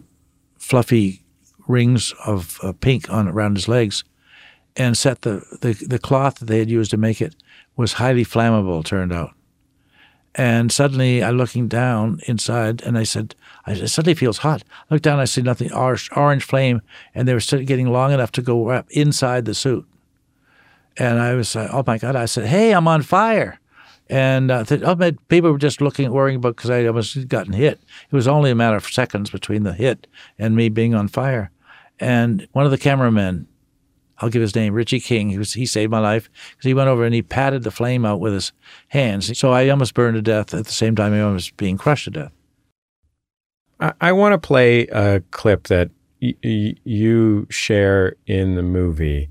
fluffy 0.58 1.24
rings 1.68 2.14
of 2.26 2.60
uh, 2.64 2.72
pink 2.72 3.10
on 3.10 3.28
around 3.28 3.58
his 3.58 3.68
legs, 3.68 4.04
and 4.76 4.98
set 4.98 5.22
the, 5.22 5.44
the 5.62 5.74
the 5.74 6.00
cloth 6.00 6.40
that 6.40 6.46
they 6.46 6.60
had 6.60 6.70
used 6.70 6.92
to 6.92 6.98
make 6.98 7.22
it 7.22 7.36
was 7.76 7.94
highly 7.94 8.26
flammable. 8.26 8.84
Turned 8.84 9.14
out. 9.14 9.34
And 10.34 10.72
suddenly, 10.72 11.22
I 11.22 11.32
looking 11.32 11.68
down 11.68 12.22
inside, 12.26 12.82
and 12.84 12.98
I 12.98 13.04
said, 13.04 13.36
"I 13.66 13.74
it 13.74 13.90
suddenly 13.90 14.16
feels 14.16 14.40
hot." 14.40 14.64
I 14.90 14.94
looked 14.94 15.04
down, 15.04 15.20
I 15.20 15.26
see 15.26 15.42
nothing 15.42 15.72
orange, 15.74 16.44
flame, 16.44 16.82
and 17.14 17.28
they 17.28 17.34
were 17.34 17.42
still 17.42 17.62
getting 17.64 17.88
long 17.88 18.12
enough 18.12 18.32
to 18.34 18.42
go 18.42 18.70
up 18.70 18.90
inside 18.92 19.46
the 19.46 19.54
suit. 19.54 19.86
And 20.98 21.20
I 21.20 21.34
was 21.34 21.54
like, 21.54 21.70
"Oh 21.74 21.84
my 21.86 21.98
god!" 21.98 22.16
I 22.16 22.26
said, 22.26 22.48
"Hey, 22.48 22.74
I'm 22.74 22.88
on 22.88 23.02
fire!" 23.02 23.60
And 24.10 24.52
uh, 24.52 24.66
th- 24.66 24.84
oh, 24.84 24.96
people 25.30 25.52
were 25.52 25.58
just 25.58 25.80
looking, 25.80 26.12
worrying 26.12 26.38
about 26.38 26.58
because 26.58 26.70
I 26.70 26.86
almost 26.86 27.28
gotten 27.30 27.54
hit. 27.54 27.82
It 28.10 28.16
was 28.16 28.28
only 28.28 28.52
a 28.52 28.56
matter 28.56 28.76
of 28.76 28.86
seconds 28.86 29.30
between 29.30 29.64
the 29.64 29.74
hit 29.74 30.06
and 30.38 30.56
me 30.56 30.68
being 30.68 30.94
on 30.94 31.08
fire. 31.08 31.50
And 31.98 32.48
one 32.52 32.66
of 32.66 32.72
the 32.72 32.78
cameramen, 32.78 33.48
I'll 34.22 34.30
give 34.30 34.42
his 34.42 34.56
name, 34.56 34.74
Richie 34.74 35.00
King. 35.00 35.30
He 35.30 35.38
was 35.38 35.54
he 35.54 35.66
saved 35.66 35.92
my 35.92 36.00
life 36.00 36.30
because 36.52 36.66
he 36.66 36.74
went 36.74 36.90
over 36.90 37.04
and 37.04 37.14
he 37.14 37.22
patted 37.22 37.64
the 37.64 37.72
flame 37.72 38.06
out 38.06 38.20
with 38.20 38.34
his 38.34 38.54
hands. 38.90 39.38
So 39.38 39.52
I 39.52 39.68
almost 39.70 39.94
burned 39.94 40.16
to 40.16 40.22
death 40.22 40.54
at 40.54 40.66
the 40.66 40.72
same 40.72 40.96
time 40.96 41.14
I 41.14 41.26
was 41.32 41.50
being 41.52 41.78
crushed 41.78 42.06
to 42.06 42.12
death. 42.12 42.32
I, 43.80 43.94
I 44.00 44.12
want 44.12 44.34
to 44.34 44.48
play 44.48 44.88
a 44.88 45.22
clip 45.32 45.64
that 45.68 45.90
y- 46.22 46.36
y- 46.44 46.76
you 46.84 47.48
share 47.50 48.16
in 48.28 48.56
the 48.56 48.64
movie, 48.64 49.30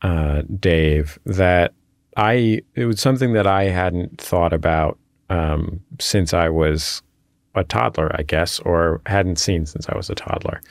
uh, 0.00 0.42
Dave. 0.58 1.18
That 1.26 1.74
I 2.16 2.62
it 2.74 2.86
was 2.86 3.00
something 3.00 3.34
that 3.34 3.46
I 3.46 3.64
hadn't 3.64 4.20
thought 4.20 4.52
about 4.52 4.98
um, 5.28 5.80
since 6.00 6.32
I 6.32 6.48
was 6.48 7.02
a 7.54 7.64
toddler, 7.64 8.10
I 8.18 8.22
guess, 8.22 8.60
or 8.60 9.02
hadn't 9.04 9.36
seen 9.36 9.66
since 9.66 9.88
I 9.90 9.96
was 9.96 10.08
a 10.08 10.14
toddler, 10.14 10.62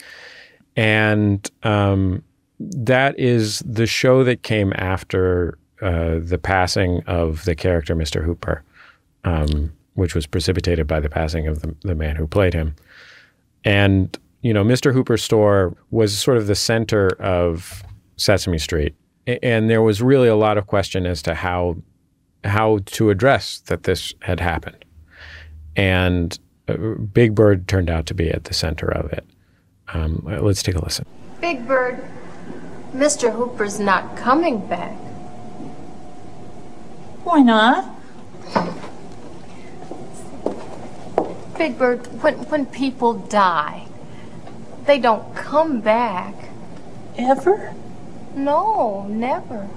and 0.75 1.47
um, 1.61 2.23
that 2.69 3.17
is 3.19 3.59
the 3.59 3.85
show 3.85 4.23
that 4.23 4.43
came 4.43 4.73
after 4.75 5.57
uh, 5.81 6.19
the 6.21 6.37
passing 6.37 7.01
of 7.07 7.43
the 7.45 7.55
character 7.55 7.95
Mr. 7.95 8.23
Hooper, 8.23 8.63
um, 9.23 9.71
which 9.95 10.15
was 10.15 10.27
precipitated 10.27 10.87
by 10.87 10.99
the 10.99 11.09
passing 11.09 11.47
of 11.47 11.61
the, 11.61 11.75
the 11.81 11.95
man 11.95 12.15
who 12.15 12.27
played 12.27 12.53
him. 12.53 12.75
And, 13.63 14.17
you 14.41 14.53
know, 14.53 14.63
Mr. 14.63 14.93
Hooper's 14.93 15.23
store 15.23 15.75
was 15.89 16.17
sort 16.17 16.37
of 16.37 16.47
the 16.47 16.55
center 16.55 17.09
of 17.19 17.83
Sesame 18.17 18.57
Street. 18.57 18.95
And 19.27 19.69
there 19.69 19.81
was 19.81 20.01
really 20.01 20.27
a 20.27 20.35
lot 20.35 20.57
of 20.57 20.67
question 20.67 21.05
as 21.05 21.21
to 21.23 21.35
how 21.35 21.77
how 22.43 22.79
to 22.85 23.11
address 23.11 23.59
that 23.67 23.83
this 23.83 24.15
had 24.21 24.39
happened. 24.39 24.83
And 25.75 26.37
uh, 26.67 26.75
Big 27.13 27.35
Bird 27.35 27.67
turned 27.67 27.89
out 27.89 28.07
to 28.07 28.13
be 28.15 28.31
at 28.31 28.45
the 28.45 28.53
center 28.53 28.91
of 28.91 29.11
it. 29.13 29.25
Um, 29.93 30.23
let's 30.25 30.63
take 30.63 30.75
a 30.75 30.83
listen. 30.83 31.05
Big 31.39 31.67
Bird, 31.67 32.03
Mr. 32.93 33.31
Hooper's 33.31 33.79
not 33.79 34.17
coming 34.17 34.65
back. 34.67 34.97
Why 37.23 37.41
not? 37.41 37.95
Big 41.57 41.77
Bird, 41.77 42.07
when, 42.21 42.35
when 42.49 42.65
people 42.65 43.13
die, 43.13 43.87
they 44.85 44.99
don't 44.99 45.35
come 45.35 45.79
back. 45.79 46.33
Ever? 47.17 47.73
No, 48.35 49.05
never. 49.07 49.67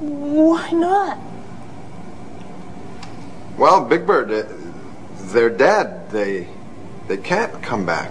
Why 0.00 0.70
not? 0.70 1.18
Well, 3.56 3.84
Big 3.84 4.06
Bird, 4.06 4.30
uh, 4.30 4.44
they're 5.32 5.50
dead. 5.50 6.10
They 6.10 6.48
they 7.06 7.16
can't 7.16 7.62
come 7.62 7.86
back. 7.86 8.10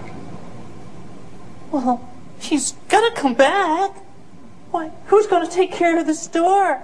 Well, 1.70 2.08
he's 2.38 2.72
gotta 2.94 3.14
come 3.14 3.34
back. 3.34 3.90
Why, 4.70 4.90
who's 5.06 5.26
gonna 5.26 5.50
take 5.50 5.72
care 5.72 5.98
of 5.98 6.06
the 6.06 6.14
store? 6.14 6.80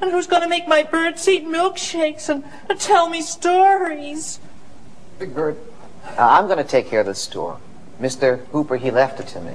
And 0.00 0.10
who's 0.10 0.26
gonna 0.26 0.48
make 0.48 0.68
my 0.68 0.82
birds 0.82 1.26
eat 1.28 1.44
milkshakes 1.44 2.28
and, 2.28 2.44
and 2.68 2.78
tell 2.78 3.08
me 3.08 3.20
stories? 3.22 4.38
Big 5.18 5.34
Bird, 5.34 5.56
uh, 6.06 6.14
I'm 6.18 6.46
going 6.46 6.58
to 6.58 6.64
take 6.64 6.88
care 6.88 7.00
of 7.00 7.06
the 7.06 7.14
store. 7.14 7.58
Mr. 8.00 8.44
Hooper, 8.46 8.76
he 8.76 8.90
left 8.90 9.20
it 9.20 9.28
to 9.28 9.40
me. 9.40 9.54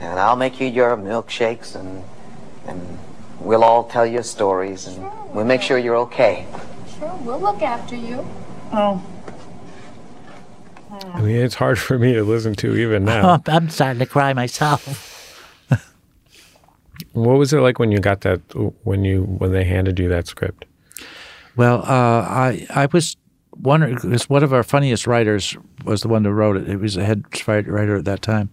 And 0.00 0.18
I'll 0.18 0.36
make 0.36 0.60
you 0.60 0.66
your 0.66 0.96
milkshakes 0.96 1.74
and 1.74 2.04
and 2.66 2.98
we'll 3.40 3.62
all 3.62 3.84
tell 3.84 4.06
you 4.06 4.22
stories 4.22 4.86
and 4.86 5.08
we'll 5.32 5.44
make 5.44 5.62
sure 5.62 5.78
you're 5.78 5.96
okay. 5.96 6.46
Sure, 6.98 7.14
we'll 7.22 7.40
look 7.40 7.62
after 7.62 7.94
you. 7.94 8.26
Oh. 8.72 9.02
I 11.04 11.20
mean, 11.20 11.36
it's 11.36 11.54
hard 11.54 11.78
for 11.78 11.98
me 11.98 12.12
to 12.14 12.22
listen 12.24 12.54
to 12.56 12.76
even 12.76 13.04
now. 13.04 13.42
I'm 13.46 13.68
starting 13.68 14.00
to 14.00 14.06
cry 14.06 14.32
myself. 14.32 15.12
What 17.12 17.38
was 17.38 17.52
it 17.52 17.60
like 17.60 17.78
when 17.78 17.92
you 17.92 17.98
got 17.98 18.22
that? 18.22 18.40
When 18.84 19.04
you 19.04 19.22
when 19.22 19.52
they 19.52 19.64
handed 19.64 19.98
you 19.98 20.08
that 20.08 20.26
script? 20.26 20.66
Well, 21.56 21.80
uh, 21.80 22.22
I 22.22 22.66
I 22.70 22.86
was 22.92 23.16
wondering 23.58 23.94
because 23.94 24.28
one 24.28 24.42
of 24.42 24.52
our 24.52 24.62
funniest 24.62 25.06
writers 25.06 25.56
was 25.84 26.02
the 26.02 26.08
one 26.08 26.24
who 26.24 26.30
wrote 26.30 26.56
it. 26.56 26.68
It 26.68 26.76
was 26.76 26.96
a 26.96 27.04
head 27.04 27.24
writer 27.46 27.96
at 27.96 28.04
that 28.04 28.22
time. 28.22 28.50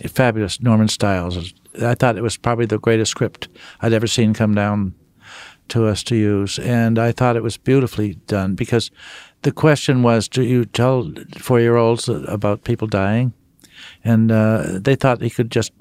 It, 0.00 0.10
fabulous 0.10 0.60
Norman 0.60 0.88
Stiles. 0.88 1.54
I 1.80 1.94
thought 1.94 2.16
it 2.16 2.22
was 2.22 2.36
probably 2.36 2.66
the 2.66 2.78
greatest 2.78 3.10
script 3.10 3.48
I'd 3.80 3.92
ever 3.92 4.06
seen 4.06 4.34
come 4.34 4.54
down 4.54 4.94
to 5.68 5.86
us 5.86 6.02
to 6.04 6.16
use, 6.16 6.58
and 6.58 6.98
I 6.98 7.12
thought 7.12 7.36
it 7.36 7.42
was 7.42 7.56
beautifully 7.56 8.14
done 8.26 8.54
because 8.54 8.90
the 9.44 9.52
question 9.52 10.02
was, 10.02 10.26
do 10.26 10.42
you 10.42 10.64
tell 10.64 11.12
four-year-olds 11.36 12.08
about 12.08 12.64
people 12.64 12.88
dying? 12.88 13.32
And 14.02 14.32
uh, 14.32 14.78
they 14.80 14.96
thought 14.96 15.20
he 15.22 15.30
could 15.30 15.50
just, 15.50 15.72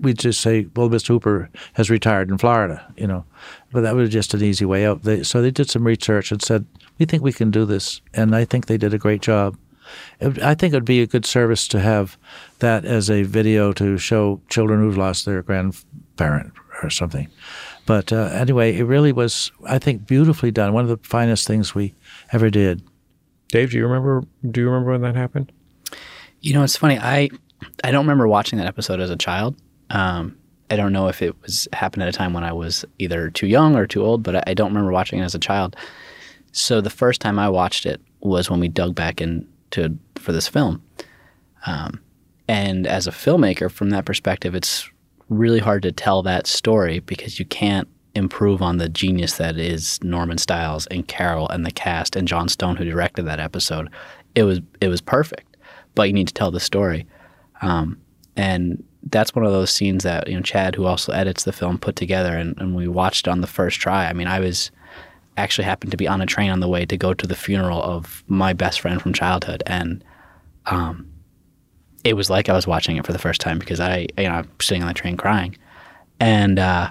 we'd 0.00 0.18
just 0.18 0.40
say, 0.40 0.66
well, 0.74 0.88
Mr. 0.88 1.08
Hooper 1.08 1.48
has 1.74 1.88
retired 1.88 2.30
in 2.30 2.38
Florida, 2.38 2.84
you 2.96 3.06
know. 3.06 3.24
But 3.70 3.82
that 3.82 3.94
was 3.94 4.10
just 4.10 4.34
an 4.34 4.42
easy 4.42 4.64
way 4.64 4.84
out. 4.84 5.02
They, 5.02 5.22
so 5.22 5.40
they 5.40 5.50
did 5.50 5.70
some 5.70 5.86
research 5.86 6.32
and 6.32 6.42
said, 6.42 6.66
we 6.98 7.06
think 7.06 7.22
we 7.22 7.32
can 7.32 7.50
do 7.50 7.64
this. 7.64 8.00
And 8.12 8.34
I 8.34 8.44
think 8.44 8.66
they 8.66 8.76
did 8.76 8.92
a 8.92 8.98
great 8.98 9.22
job. 9.22 9.56
I 10.20 10.54
think 10.54 10.72
it 10.72 10.76
would 10.76 10.84
be 10.84 11.02
a 11.02 11.06
good 11.06 11.26
service 11.26 11.68
to 11.68 11.80
have 11.80 12.16
that 12.60 12.84
as 12.84 13.10
a 13.10 13.22
video 13.22 13.72
to 13.74 13.98
show 13.98 14.40
children 14.48 14.80
who've 14.80 14.96
lost 14.96 15.26
their 15.26 15.42
grandparent 15.42 16.52
or 16.82 16.90
something. 16.90 17.28
But 17.86 18.12
uh, 18.12 18.30
anyway, 18.32 18.76
it 18.76 18.84
really 18.84 19.12
was, 19.12 19.52
I 19.66 19.78
think, 19.78 20.06
beautifully 20.06 20.50
done. 20.50 20.72
One 20.72 20.84
of 20.84 20.90
the 20.90 21.08
finest 21.08 21.46
things 21.46 21.74
we 21.74 21.94
ever 22.32 22.50
did. 22.50 22.82
Dave, 23.52 23.70
do 23.70 23.76
you 23.76 23.86
remember? 23.86 24.24
Do 24.50 24.62
you 24.62 24.66
remember 24.68 24.92
when 24.92 25.02
that 25.02 25.14
happened? 25.14 25.52
You 26.40 26.54
know, 26.54 26.64
it's 26.64 26.76
funny. 26.76 26.98
I 26.98 27.28
I 27.84 27.92
don't 27.92 28.04
remember 28.04 28.26
watching 28.26 28.58
that 28.58 28.66
episode 28.66 28.98
as 28.98 29.10
a 29.10 29.16
child. 29.16 29.54
Um, 29.90 30.36
I 30.70 30.76
don't 30.76 30.92
know 30.92 31.08
if 31.08 31.20
it 31.20 31.40
was 31.42 31.68
happened 31.74 32.02
at 32.02 32.08
a 32.08 32.12
time 32.12 32.32
when 32.32 32.44
I 32.44 32.52
was 32.54 32.84
either 32.98 33.30
too 33.30 33.46
young 33.46 33.76
or 33.76 33.86
too 33.86 34.02
old, 34.02 34.22
but 34.22 34.36
I, 34.36 34.42
I 34.48 34.54
don't 34.54 34.70
remember 34.70 34.90
watching 34.90 35.18
it 35.18 35.22
as 35.22 35.34
a 35.34 35.38
child. 35.38 35.76
So 36.52 36.80
the 36.80 36.90
first 36.90 37.20
time 37.20 37.38
I 37.38 37.50
watched 37.50 37.84
it 37.84 38.00
was 38.20 38.50
when 38.50 38.58
we 38.58 38.68
dug 38.68 38.94
back 38.94 39.20
into 39.20 39.98
for 40.16 40.32
this 40.32 40.48
film. 40.48 40.82
Um, 41.66 42.00
and 42.48 42.86
as 42.86 43.06
a 43.06 43.10
filmmaker, 43.12 43.70
from 43.70 43.90
that 43.90 44.06
perspective, 44.06 44.54
it's 44.54 44.88
really 45.28 45.60
hard 45.60 45.82
to 45.82 45.92
tell 45.92 46.22
that 46.22 46.46
story 46.46 47.00
because 47.00 47.38
you 47.38 47.44
can't 47.44 47.86
improve 48.14 48.60
on 48.62 48.78
the 48.78 48.88
genius 48.88 49.36
that 49.36 49.56
is 49.56 50.02
Norman 50.02 50.38
Stiles 50.38 50.86
and 50.86 51.06
Caroll 51.06 51.48
and 51.48 51.64
the 51.64 51.70
cast 51.70 52.16
and 52.16 52.28
Jon 52.28 52.48
Stone 52.48 52.76
who 52.76 52.84
directed 52.84 53.22
that 53.22 53.40
episode. 53.40 53.88
It 54.34 54.44
was 54.44 54.60
it 54.80 54.88
was 54.88 55.00
perfect, 55.00 55.56
but 55.94 56.04
you 56.04 56.12
need 56.12 56.28
to 56.28 56.34
tell 56.34 56.50
the 56.50 56.60
story. 56.60 57.06
Um, 57.62 57.98
and 58.36 58.82
that's 59.10 59.34
one 59.34 59.44
of 59.44 59.52
those 59.52 59.70
scenes 59.70 60.04
that 60.04 60.28
you 60.28 60.36
know 60.36 60.42
Chad, 60.42 60.74
who 60.74 60.86
also 60.86 61.12
edits 61.12 61.44
the 61.44 61.52
film, 61.52 61.78
put 61.78 61.96
together, 61.96 62.36
and, 62.36 62.56
and 62.58 62.74
we 62.74 62.88
watched 62.88 63.28
on 63.28 63.40
the 63.40 63.46
first 63.46 63.80
try. 63.80 64.06
I 64.06 64.12
mean, 64.12 64.28
I 64.28 64.40
was 64.40 64.70
actually 65.36 65.64
happened 65.64 65.90
to 65.90 65.96
be 65.96 66.06
on 66.06 66.20
a 66.20 66.26
train 66.26 66.50
on 66.50 66.60
the 66.60 66.68
way 66.68 66.84
to 66.84 66.96
go 66.96 67.14
to 67.14 67.26
the 67.26 67.34
funeral 67.34 67.82
of 67.82 68.22
my 68.26 68.52
best 68.52 68.80
friend 68.80 69.00
from 69.00 69.12
childhood, 69.12 69.62
and 69.66 70.04
um, 70.66 71.10
it 72.04 72.14
was 72.14 72.30
like 72.30 72.48
I 72.48 72.52
was 72.52 72.66
watching 72.66 72.96
it 72.96 73.06
for 73.06 73.12
the 73.12 73.18
first 73.18 73.40
time 73.40 73.58
because 73.58 73.80
I, 73.80 74.06
you 74.18 74.24
know, 74.24 74.34
I'm 74.34 74.50
sitting 74.60 74.82
on 74.82 74.88
the 74.88 74.94
train 74.94 75.16
crying, 75.16 75.56
and 76.20 76.58
uh, 76.58 76.90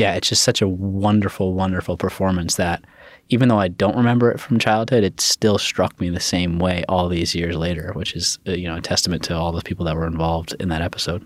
yeah, 0.00 0.14
it's 0.14 0.30
just 0.30 0.42
such 0.42 0.62
a 0.62 0.66
wonderful, 0.68 1.52
wonderful 1.52 1.98
performance 1.98 2.56
that 2.56 2.82
even 3.28 3.50
though 3.50 3.60
I 3.60 3.68
don't 3.68 3.96
remember 3.96 4.32
it 4.32 4.40
from 4.40 4.58
childhood, 4.58 5.04
it 5.04 5.20
still 5.20 5.58
struck 5.58 6.00
me 6.00 6.08
the 6.08 6.18
same 6.18 6.58
way 6.58 6.84
all 6.88 7.06
these 7.10 7.34
years 7.34 7.54
later, 7.54 7.92
which 7.92 8.16
is 8.16 8.38
uh, 8.48 8.52
you 8.52 8.66
know 8.66 8.76
a 8.76 8.80
testament 8.80 9.22
to 9.24 9.36
all 9.36 9.52
the 9.52 9.60
people 9.60 9.84
that 9.84 9.94
were 9.94 10.06
involved 10.06 10.56
in 10.58 10.70
that 10.70 10.80
episode. 10.80 11.22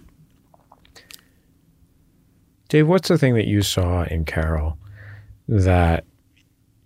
Dave, 2.68 2.88
what's 2.88 3.08
the 3.08 3.16
thing 3.16 3.34
that 3.34 3.46
you 3.46 3.62
saw 3.62 4.02
in 4.06 4.24
Caroll 4.24 4.76
that 5.46 6.04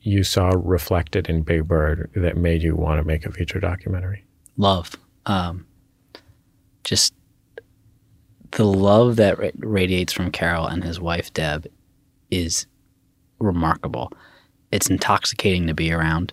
you 0.02 0.24
saw 0.24 0.52
reflected 0.62 1.30
in 1.30 1.40
Big 1.40 1.66
Bird 1.66 2.10
that 2.14 2.36
made 2.36 2.62
you 2.62 2.76
want 2.76 3.00
to 3.00 3.04
make 3.04 3.24
a 3.24 3.32
feature 3.32 3.60
documentary? 3.60 4.26
Love, 4.58 4.94
um, 5.24 5.66
just 6.84 7.14
the 8.50 8.64
love 8.64 9.16
that 9.16 9.38
ra- 9.38 9.50
radiates 9.56 10.12
from 10.12 10.30
Caroll 10.30 10.66
and 10.66 10.84
his 10.84 11.00
wife 11.00 11.32
Deb 11.32 11.66
is 12.30 12.66
remarkable. 13.38 14.12
it's 14.70 14.90
intoxicating 14.90 15.66
to 15.66 15.74
be 15.74 15.92
around. 15.92 16.32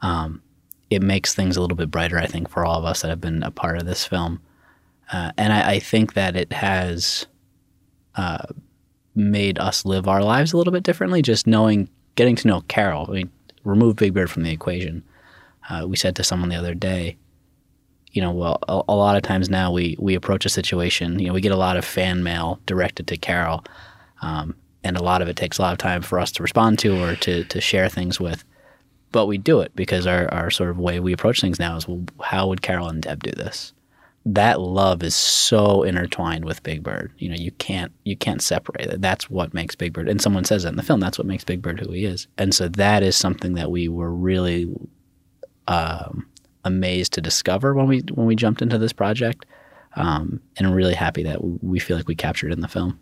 Um, 0.00 0.42
it 0.90 1.02
makes 1.02 1.34
things 1.34 1.56
a 1.56 1.60
little 1.60 1.76
bit 1.76 1.90
brighter, 1.90 2.18
I 2.18 2.26
think, 2.26 2.48
for 2.48 2.64
all 2.64 2.78
of 2.78 2.84
us 2.84 3.02
that 3.02 3.08
have 3.08 3.20
been 3.20 3.42
a 3.42 3.50
part 3.50 3.78
of 3.78 3.86
this 3.86 4.04
film. 4.06 4.40
Uh, 5.12 5.32
and 5.36 5.52
I, 5.52 5.72
I, 5.72 5.78
think 5.80 6.14
that 6.14 6.36
it 6.36 6.52
has 6.52 7.26
uh, 8.16 8.46
made 9.14 9.58
us 9.58 9.84
live 9.84 10.08
our 10.08 10.22
lives 10.22 10.52
a 10.52 10.56
little 10.56 10.72
bit 10.72 10.82
differently, 10.82 11.20
just 11.20 11.46
knowing, 11.46 11.88
getting 12.14 12.36
to 12.36 12.48
know 12.48 12.60
Caroll. 12.62 13.10
I 13.10 13.14
mean, 13.14 13.30
remove 13.64 13.96
Big 13.96 14.14
Bird 14.14 14.30
from 14.30 14.44
the 14.44 14.52
equation. 14.52 15.02
Uh, 15.68 15.86
we 15.88 15.96
said 15.96 16.16
to 16.16 16.24
someone 16.24 16.48
the 16.48 16.56
other 16.56 16.74
day, 16.74 17.16
you 18.12 18.22
know, 18.22 18.30
well, 18.30 18.58
a, 18.68 18.82
a, 18.88 18.94
lot 18.94 19.16
of 19.16 19.22
times 19.22 19.50
now 19.50 19.72
we 19.72 19.96
we 19.98 20.14
approach 20.14 20.46
a 20.46 20.48
situation. 20.48 21.18
You 21.18 21.28
know, 21.28 21.32
we 21.32 21.40
get 21.40 21.52
a 21.52 21.56
lot 21.56 21.76
of 21.76 21.84
fan 21.84 22.22
mail 22.22 22.60
directed 22.64 23.08
to 23.08 23.16
Caroll, 23.16 23.64
um, 24.22 24.54
and 24.84 24.96
a 24.96 25.02
lot 25.02 25.22
of 25.22 25.28
it 25.28 25.36
takes 25.36 25.58
a 25.58 25.62
lot 25.62 25.72
of 25.72 25.78
time 25.78 26.02
for 26.02 26.18
us 26.20 26.30
to 26.32 26.42
respond 26.42 26.78
to 26.80 27.02
or 27.02 27.16
to 27.16 27.44
to 27.44 27.60
share 27.60 27.88
things 27.88 28.20
with. 28.20 28.44
But 29.12 29.26
we 29.26 29.38
do 29.38 29.60
it 29.60 29.74
because 29.74 30.06
our 30.06 30.32
our 30.32 30.50
sort 30.50 30.70
of 30.70 30.78
way 30.78 31.00
we 31.00 31.12
approach 31.12 31.40
things 31.40 31.58
now 31.58 31.76
is, 31.76 31.88
well, 31.88 32.04
how 32.22 32.48
would 32.48 32.62
Caroll 32.62 32.88
and 32.88 33.02
Deb 33.02 33.22
do 33.22 33.32
this? 33.32 33.72
That 34.26 34.60
love 34.60 35.02
is 35.02 35.14
so 35.14 35.82
intertwined 35.82 36.46
with 36.46 36.62
Big 36.62 36.82
Bird. 36.82 37.12
You 37.18 37.28
know, 37.28 37.36
you 37.36 37.50
can't 37.52 37.92
you 38.04 38.16
can't 38.16 38.42
separate 38.42 38.88
it. 38.88 39.00
That's 39.00 39.28
what 39.28 39.54
makes 39.54 39.74
Big 39.74 39.92
Bird. 39.92 40.08
And 40.08 40.20
someone 40.20 40.44
says 40.44 40.62
that 40.62 40.70
in 40.70 40.76
the 40.76 40.82
film. 40.82 41.00
That's 41.00 41.18
what 41.18 41.26
makes 41.26 41.44
Big 41.44 41.62
Bird 41.62 41.80
who 41.80 41.92
he 41.92 42.04
is. 42.04 42.26
And 42.38 42.54
so 42.54 42.68
that 42.68 43.02
is 43.02 43.16
something 43.16 43.54
that 43.54 43.70
we 43.70 43.88
were 43.88 44.10
really. 44.10 44.72
Um, 45.66 46.26
amazed 46.64 47.12
to 47.12 47.20
discover 47.20 47.74
when 47.74 47.86
we 47.86 48.00
when 48.12 48.26
we 48.26 48.34
jumped 48.34 48.62
into 48.62 48.78
this 48.78 48.92
project, 48.92 49.44
um, 49.96 50.40
and 50.56 50.74
really 50.74 50.94
happy 50.94 51.22
that 51.22 51.38
we 51.62 51.78
feel 51.78 51.96
like 51.96 52.08
we 52.08 52.14
captured 52.14 52.52
in 52.52 52.60
the 52.60 52.68
film. 52.68 52.98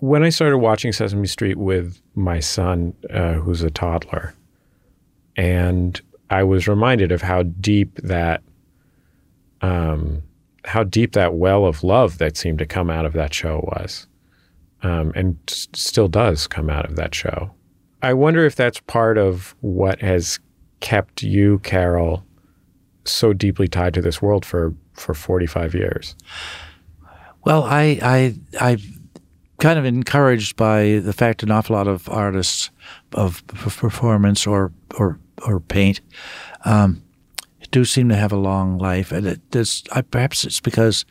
When 0.00 0.22
I 0.22 0.28
started 0.28 0.58
watching 0.58 0.92
Sesame 0.92 1.26
Street 1.26 1.56
with 1.56 2.00
my 2.14 2.40
son, 2.40 2.94
uh, 3.10 3.34
who's 3.34 3.62
a 3.62 3.70
toddler, 3.70 4.34
and 5.36 6.00
I 6.30 6.44
was 6.44 6.68
reminded 6.68 7.10
of 7.10 7.22
how 7.22 7.42
deep 7.42 7.96
that, 8.02 8.42
um, 9.60 10.22
how 10.64 10.84
deep 10.84 11.12
that 11.12 11.34
well 11.34 11.64
of 11.66 11.82
love 11.82 12.18
that 12.18 12.36
seemed 12.36 12.58
to 12.60 12.66
come 12.66 12.90
out 12.90 13.06
of 13.06 13.12
that 13.14 13.34
show 13.34 13.68
was, 13.76 14.06
um, 14.82 15.12
and 15.16 15.36
s- 15.48 15.68
still 15.74 16.08
does 16.08 16.46
come 16.46 16.70
out 16.70 16.84
of 16.84 16.96
that 16.96 17.14
show. 17.14 17.50
I 18.02 18.14
wonder 18.14 18.44
if 18.46 18.54
that's 18.54 18.78
part 18.80 19.18
of 19.18 19.56
what 19.60 20.00
has 20.00 20.38
kept 20.80 21.22
you, 21.22 21.58
Caroll, 21.60 22.24
so 23.04 23.32
deeply 23.32 23.66
tied 23.66 23.94
to 23.94 24.02
this 24.02 24.22
world 24.22 24.44
for 24.44 24.74
for 24.92 25.14
45 25.14 25.74
years? 25.74 26.16
Well, 27.44 27.62
I 27.64 27.98
I 28.02 28.34
I 28.60 28.78
kind 29.58 29.78
of 29.78 29.84
encouraged 29.84 30.56
by 30.56 31.00
the 31.00 31.12
fact 31.12 31.42
an 31.42 31.50
awful 31.50 31.76
lot 31.76 31.88
of 31.88 32.08
artists 32.08 32.70
of 33.12 33.46
performance 33.46 34.46
or 34.46 34.72
or 34.96 35.18
or 35.46 35.60
paint 35.60 36.00
um, 36.64 37.02
do 37.70 37.84
seem 37.84 38.08
to 38.08 38.16
have 38.16 38.32
a 38.32 38.36
long 38.36 38.78
life, 38.78 39.12
and 39.12 39.26
it. 39.26 39.40
I, 39.92 40.02
perhaps 40.02 40.44
it's 40.44 40.60
because 40.60 41.04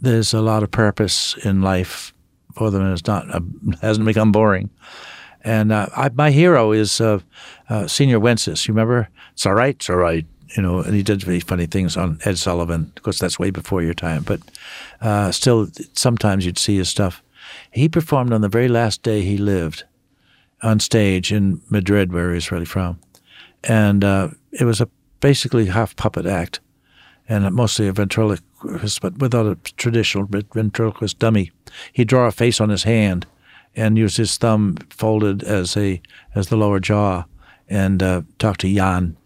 there's 0.00 0.32
a 0.32 0.40
lot 0.40 0.62
of 0.62 0.70
purpose 0.70 1.36
in 1.44 1.62
life 1.62 2.14
for 2.54 2.70
them, 2.70 2.82
and 2.82 2.92
it's 2.92 3.06
not 3.06 3.32
uh, 3.34 3.40
hasn't 3.82 4.06
become 4.06 4.32
boring. 4.32 4.70
And 5.42 5.72
uh, 5.72 5.88
I, 5.96 6.10
my 6.10 6.30
hero 6.30 6.72
is 6.72 7.00
uh, 7.00 7.20
uh, 7.70 7.84
Señor 7.84 8.20
Wences. 8.20 8.68
You 8.68 8.74
remember? 8.74 9.08
It's 9.32 9.46
all 9.46 9.54
right. 9.54 9.74
It's 9.74 9.88
all 9.88 9.96
right 9.96 10.26
you 10.56 10.62
know, 10.62 10.80
and 10.80 10.94
he 10.94 11.02
did 11.02 11.22
very 11.22 11.40
funny 11.40 11.66
things 11.66 11.96
on 11.96 12.18
Ed 12.24 12.38
Sullivan. 12.38 12.92
Of 12.96 13.02
course, 13.02 13.18
that's 13.18 13.38
way 13.38 13.50
before 13.50 13.82
your 13.82 13.94
time, 13.94 14.22
but 14.22 14.40
uh, 15.00 15.30
still, 15.30 15.68
sometimes 15.92 16.44
you'd 16.44 16.58
see 16.58 16.76
his 16.76 16.88
stuff. 16.88 17.22
He 17.72 17.88
performed 17.88 18.32
on 18.32 18.40
the 18.40 18.48
very 18.48 18.68
last 18.68 19.02
day 19.02 19.22
he 19.22 19.36
lived 19.36 19.84
on 20.62 20.80
stage 20.80 21.32
in 21.32 21.62
Madrid, 21.70 22.12
where 22.12 22.34
he's 22.34 22.52
really 22.52 22.64
from, 22.64 23.00
and 23.64 24.04
uh, 24.04 24.28
it 24.52 24.64
was 24.64 24.80
a 24.80 24.88
basically 25.20 25.66
half 25.66 25.96
puppet 25.96 26.26
act, 26.26 26.60
and 27.28 27.50
mostly 27.54 27.86
a 27.86 27.92
ventriloquist, 27.92 29.00
but 29.00 29.18
without 29.18 29.46
a 29.46 29.54
traditional 29.76 30.26
ventriloquist 30.26 31.18
dummy. 31.18 31.50
He'd 31.92 32.08
draw 32.08 32.26
a 32.26 32.32
face 32.32 32.60
on 32.60 32.68
his 32.68 32.82
hand 32.82 33.26
and 33.76 33.96
use 33.96 34.16
his 34.16 34.36
thumb 34.36 34.76
folded 34.90 35.42
as 35.44 35.76
a 35.76 36.02
as 36.34 36.48
the 36.48 36.56
lower 36.56 36.80
jaw, 36.80 37.24
and 37.68 38.02
uh, 38.02 38.22
talk 38.38 38.56
to 38.58 38.74
Jan 38.74 39.16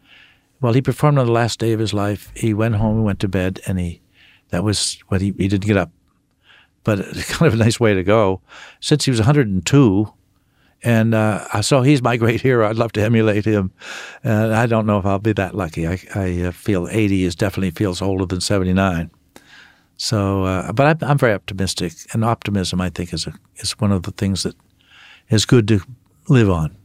well, 0.64 0.72
he 0.72 0.80
performed 0.80 1.18
on 1.18 1.26
the 1.26 1.32
last 1.32 1.58
day 1.58 1.72
of 1.72 1.78
his 1.78 1.92
life. 1.92 2.32
He 2.34 2.54
went 2.54 2.76
home, 2.76 2.96
and 2.96 3.04
went 3.04 3.20
to 3.20 3.28
bed, 3.28 3.60
and 3.66 3.78
he 3.78 4.00
that 4.48 4.64
was 4.64 4.98
what 5.08 5.20
he 5.20 5.34
he 5.36 5.46
didn't 5.46 5.66
get 5.66 5.76
up. 5.76 5.90
But 6.84 7.00
it's 7.00 7.30
kind 7.36 7.52
of 7.52 7.58
a 7.58 7.62
nice 7.62 7.80
way 7.80 7.94
to 7.94 8.02
go. 8.02 8.40
Since 8.80 9.04
he 9.04 9.10
was 9.10 9.20
102, 9.20 10.12
and 10.84 11.14
uh, 11.14 11.62
so 11.62 11.80
he's 11.80 12.02
my 12.02 12.18
great 12.18 12.42
hero. 12.42 12.68
I'd 12.68 12.76
love 12.76 12.92
to 12.92 13.02
emulate 13.02 13.46
him. 13.46 13.72
And 14.22 14.54
I 14.54 14.66
don't 14.66 14.86
know 14.86 14.98
if 14.98 15.06
I'll 15.06 15.18
be 15.18 15.32
that 15.32 15.54
lucky. 15.54 15.88
I, 15.88 15.98
I 16.14 16.42
uh, 16.42 16.50
feel 16.52 16.88
80 16.90 17.24
is 17.24 17.34
definitely 17.34 17.70
feels 17.70 18.02
older 18.02 18.26
than 18.26 18.42
79. 18.42 19.10
So, 19.96 20.44
uh, 20.44 20.72
but 20.72 21.02
I'm, 21.02 21.08
I'm, 21.10 21.18
very 21.18 21.32
optimistic, 21.32 21.92
and 22.12 22.24
optimism 22.24 22.80
I 22.80 22.90
think 22.90 23.14
is 23.14 23.26
a, 23.26 23.34
is 23.56 23.72
one 23.78 23.92
of 23.92 24.02
the 24.02 24.10
things 24.10 24.42
that 24.42 24.56
is 25.30 25.46
good 25.46 25.68
to 25.68 25.80
live 26.28 26.50
on. 26.50 26.76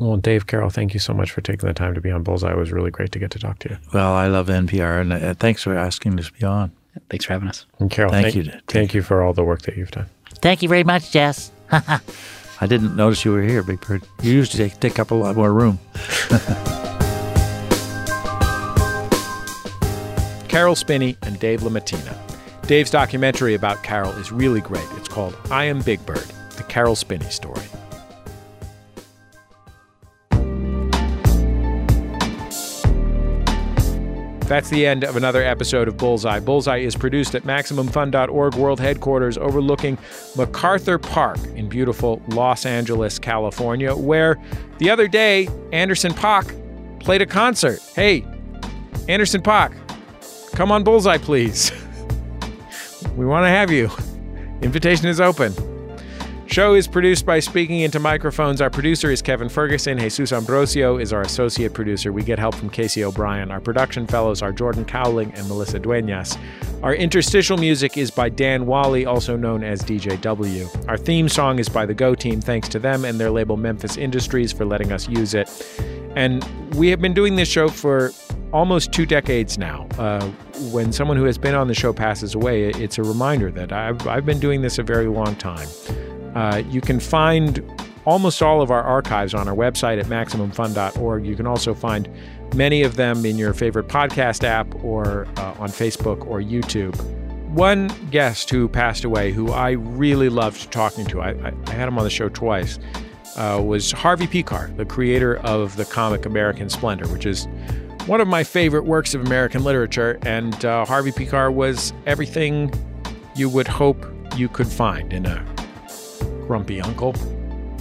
Well, 0.00 0.16
Dave 0.16 0.46
Caroll, 0.46 0.70
thank 0.70 0.94
you 0.94 1.00
so 1.00 1.14
much 1.14 1.30
for 1.30 1.40
taking 1.40 1.68
the 1.68 1.74
time 1.74 1.94
to 1.94 2.00
be 2.00 2.10
on 2.10 2.22
Bullseye. 2.22 2.50
It 2.50 2.56
was 2.56 2.72
really 2.72 2.90
great 2.90 3.12
to 3.12 3.18
get 3.18 3.30
to 3.32 3.38
talk 3.38 3.58
to 3.60 3.70
you. 3.70 3.78
Well, 3.92 4.12
I 4.14 4.26
love 4.26 4.48
NPR, 4.48 5.02
and 5.02 5.12
uh, 5.12 5.34
thanks 5.34 5.62
for 5.62 5.76
asking 5.76 6.18
us 6.18 6.28
to 6.28 6.32
be 6.32 6.44
on. 6.44 6.72
Thanks 7.10 7.24
for 7.24 7.32
having 7.32 7.48
us. 7.48 7.66
And 7.78 7.90
Caroll, 7.90 8.10
thank, 8.10 8.24
thank 8.24 8.36
you. 8.36 8.44
Thank, 8.44 8.66
thank 8.66 8.94
you 8.94 9.02
for 9.02 9.22
all 9.22 9.32
the 9.32 9.44
work 9.44 9.62
that 9.62 9.76
you've 9.76 9.90
done. 9.90 10.06
Thank 10.40 10.62
you 10.62 10.68
very 10.68 10.84
much, 10.84 11.10
Jess. 11.10 11.50
I 11.70 12.66
didn't 12.66 12.96
notice 12.96 13.24
you 13.24 13.32
were 13.32 13.42
here, 13.42 13.62
Big 13.62 13.80
Bird. 13.80 14.02
You 14.22 14.32
usually 14.32 14.68
take, 14.68 14.80
take 14.80 14.98
up 14.98 15.10
a 15.10 15.14
lot 15.14 15.36
more 15.36 15.52
room. 15.52 15.78
Caroll 20.48 20.76
Spinney 20.76 21.16
and 21.22 21.38
Dave 21.40 21.62
LaMattina. 21.62 22.16
Dave's 22.68 22.90
documentary 22.90 23.54
about 23.54 23.82
Caroll 23.82 24.12
is 24.12 24.30
really 24.30 24.60
great. 24.60 24.86
It's 24.92 25.08
called 25.08 25.36
I 25.50 25.64
Am 25.64 25.82
Big 25.82 26.04
Bird, 26.06 26.26
the 26.56 26.62
Caroll 26.62 26.94
Spinney 26.94 27.28
story. 27.28 27.64
That's 34.46 34.68
the 34.68 34.86
end 34.86 35.04
of 35.04 35.16
another 35.16 35.42
episode 35.42 35.88
of 35.88 35.96
Bullseye. 35.96 36.38
Bullseye 36.38 36.78
is 36.78 36.94
produced 36.94 37.34
at 37.34 37.44
MaximumFun.org 37.44 38.54
World 38.56 38.78
Headquarters 38.78 39.38
overlooking 39.38 39.96
MacArthur 40.36 40.98
Park 40.98 41.38
in 41.56 41.66
beautiful 41.66 42.20
Los 42.28 42.66
Angeles, 42.66 43.18
California, 43.18 43.94
where 43.94 44.38
the 44.78 44.90
other 44.90 45.08
day 45.08 45.48
Anderson 45.72 46.12
.Paak 46.12 47.00
played 47.00 47.22
a 47.22 47.26
concert. 47.26 47.80
Hey, 47.94 48.22
Anderson 49.08 49.40
.Paak, 49.40 49.74
come 50.52 50.70
on 50.70 50.84
Bullseye, 50.84 51.18
please. 51.18 51.72
we 53.16 53.24
want 53.24 53.44
to 53.44 53.48
have 53.48 53.70
you. 53.70 53.90
Invitation 54.60 55.08
is 55.08 55.20
open. 55.22 55.73
Show 56.54 56.74
is 56.74 56.86
produced 56.86 57.26
by 57.26 57.40
Speaking 57.40 57.80
Into 57.80 57.98
Microphones. 57.98 58.60
Our 58.60 58.70
producer 58.70 59.10
is 59.10 59.20
Kevin 59.20 59.48
Ferguson. 59.48 59.98
Jesus 59.98 60.32
Ambrosio 60.32 60.98
is 60.98 61.12
our 61.12 61.22
associate 61.22 61.74
producer. 61.74 62.12
We 62.12 62.22
get 62.22 62.38
help 62.38 62.54
from 62.54 62.70
Casey 62.70 63.02
O'Brien. 63.02 63.50
Our 63.50 63.58
production 63.58 64.06
fellows 64.06 64.40
are 64.40 64.52
Jordan 64.52 64.84
Cowling 64.84 65.32
and 65.34 65.48
Melissa 65.48 65.80
Duenas. 65.80 66.38
Our 66.84 66.94
interstitial 66.94 67.56
music 67.56 67.98
is 67.98 68.12
by 68.12 68.28
Dan 68.28 68.66
Wally, 68.66 69.04
also 69.04 69.36
known 69.36 69.64
as 69.64 69.82
DJW. 69.82 70.88
Our 70.88 70.96
theme 70.96 71.28
song 71.28 71.58
is 71.58 71.68
by 71.68 71.86
the 71.86 71.94
Go 71.94 72.14
Team. 72.14 72.40
Thanks 72.40 72.68
to 72.68 72.78
them 72.78 73.04
and 73.04 73.18
their 73.18 73.32
label 73.32 73.56
Memphis 73.56 73.96
Industries 73.96 74.52
for 74.52 74.64
letting 74.64 74.92
us 74.92 75.08
use 75.08 75.34
it. 75.34 75.50
And 76.14 76.44
we 76.76 76.86
have 76.90 77.00
been 77.00 77.14
doing 77.14 77.34
this 77.34 77.48
show 77.48 77.66
for 77.66 78.12
almost 78.52 78.92
two 78.92 79.06
decades 79.06 79.58
now. 79.58 79.88
Uh, 79.98 80.24
when 80.70 80.92
someone 80.92 81.16
who 81.16 81.24
has 81.24 81.36
been 81.36 81.56
on 81.56 81.66
the 81.66 81.74
show 81.74 81.92
passes 81.92 82.36
away, 82.36 82.68
it's 82.68 82.98
a 82.98 83.02
reminder 83.02 83.50
that 83.50 83.72
I've, 83.72 84.06
I've 84.06 84.24
been 84.24 84.38
doing 84.38 84.62
this 84.62 84.78
a 84.78 84.84
very 84.84 85.08
long 85.08 85.34
time. 85.34 85.66
Uh, 86.34 86.62
you 86.68 86.80
can 86.80 86.98
find 87.00 87.62
almost 88.04 88.42
all 88.42 88.60
of 88.60 88.70
our 88.70 88.82
archives 88.82 89.34
on 89.34 89.48
our 89.48 89.54
website 89.54 89.98
at 89.98 90.06
MaximumFun.org. 90.06 91.26
You 91.26 91.36
can 91.36 91.46
also 91.46 91.74
find 91.74 92.08
many 92.54 92.82
of 92.82 92.96
them 92.96 93.24
in 93.24 93.38
your 93.38 93.54
favorite 93.54 93.88
podcast 93.88 94.44
app 94.44 94.72
or 94.84 95.26
uh, 95.36 95.54
on 95.58 95.70
Facebook 95.70 96.26
or 96.26 96.40
YouTube. 96.40 96.94
One 97.50 97.88
guest 98.10 98.50
who 98.50 98.68
passed 98.68 99.04
away, 99.04 99.32
who 99.32 99.52
I 99.52 99.70
really 99.70 100.28
loved 100.28 100.72
talking 100.72 101.06
to, 101.06 101.20
I, 101.20 101.30
I, 101.30 101.72
had 101.72 101.88
him 101.88 101.98
on 101.98 102.04
the 102.04 102.10
show 102.10 102.28
twice, 102.28 102.78
uh, 103.36 103.62
was 103.64 103.92
Harvey 103.92 104.26
Pekar, 104.26 104.76
the 104.76 104.84
creator 104.84 105.36
of 105.38 105.76
the 105.76 105.84
comic 105.84 106.26
American 106.26 106.68
Splendor, 106.68 107.06
which 107.08 107.26
is 107.26 107.46
one 108.06 108.20
of 108.20 108.28
my 108.28 108.42
favorite 108.44 108.84
works 108.84 109.14
of 109.14 109.24
American 109.24 109.62
literature. 109.62 110.18
And 110.22 110.64
uh, 110.64 110.84
Harvey 110.84 111.12
Pekar 111.12 111.52
was 111.52 111.92
everything 112.06 112.72
you 113.36 113.48
would 113.48 113.68
hope 113.68 114.04
you 114.36 114.48
could 114.48 114.68
find 114.68 115.12
in 115.12 115.26
a 115.26 115.53
grumpy 116.46 116.80
uncle. 116.80 117.14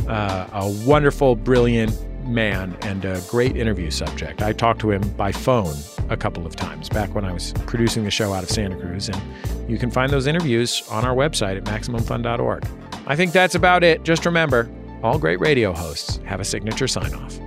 Uh, 0.07 0.47
a 0.51 0.69
wonderful, 0.85 1.35
brilliant 1.35 1.97
man 2.27 2.77
and 2.81 3.05
a 3.05 3.21
great 3.29 3.55
interview 3.55 3.91
subject. 3.91 4.41
I 4.41 4.53
talked 4.53 4.79
to 4.81 4.91
him 4.91 5.01
by 5.11 5.31
phone 5.31 5.75
a 6.09 6.17
couple 6.17 6.45
of 6.45 6.55
times 6.55 6.89
back 6.89 7.13
when 7.15 7.25
I 7.25 7.33
was 7.33 7.53
producing 7.65 8.03
the 8.03 8.11
show 8.11 8.33
out 8.33 8.43
of 8.43 8.49
Santa 8.49 8.75
Cruz, 8.79 9.09
and 9.09 9.21
you 9.69 9.77
can 9.77 9.91
find 9.91 10.11
those 10.11 10.27
interviews 10.27 10.83
on 10.89 11.05
our 11.05 11.15
website 11.15 11.57
at 11.57 11.63
MaximumFun.org. 11.65 12.65
I 13.05 13.15
think 13.15 13.31
that's 13.31 13.55
about 13.55 13.83
it. 13.83 14.03
Just 14.03 14.25
remember 14.25 14.69
all 15.03 15.19
great 15.19 15.39
radio 15.39 15.73
hosts 15.73 16.19
have 16.25 16.39
a 16.39 16.45
signature 16.45 16.87
sign 16.87 17.13
off. 17.13 17.39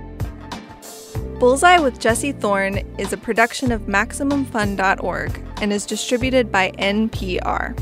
Bullseye 1.39 1.79
with 1.79 1.99
Jesse 1.99 2.31
Thorn 2.31 2.77
is 2.97 3.13
a 3.13 3.17
production 3.17 3.71
of 3.71 3.81
MaximumFun.org 3.83 5.43
and 5.61 5.71
is 5.71 5.85
distributed 5.85 6.51
by 6.51 6.71
NPR. 6.71 7.77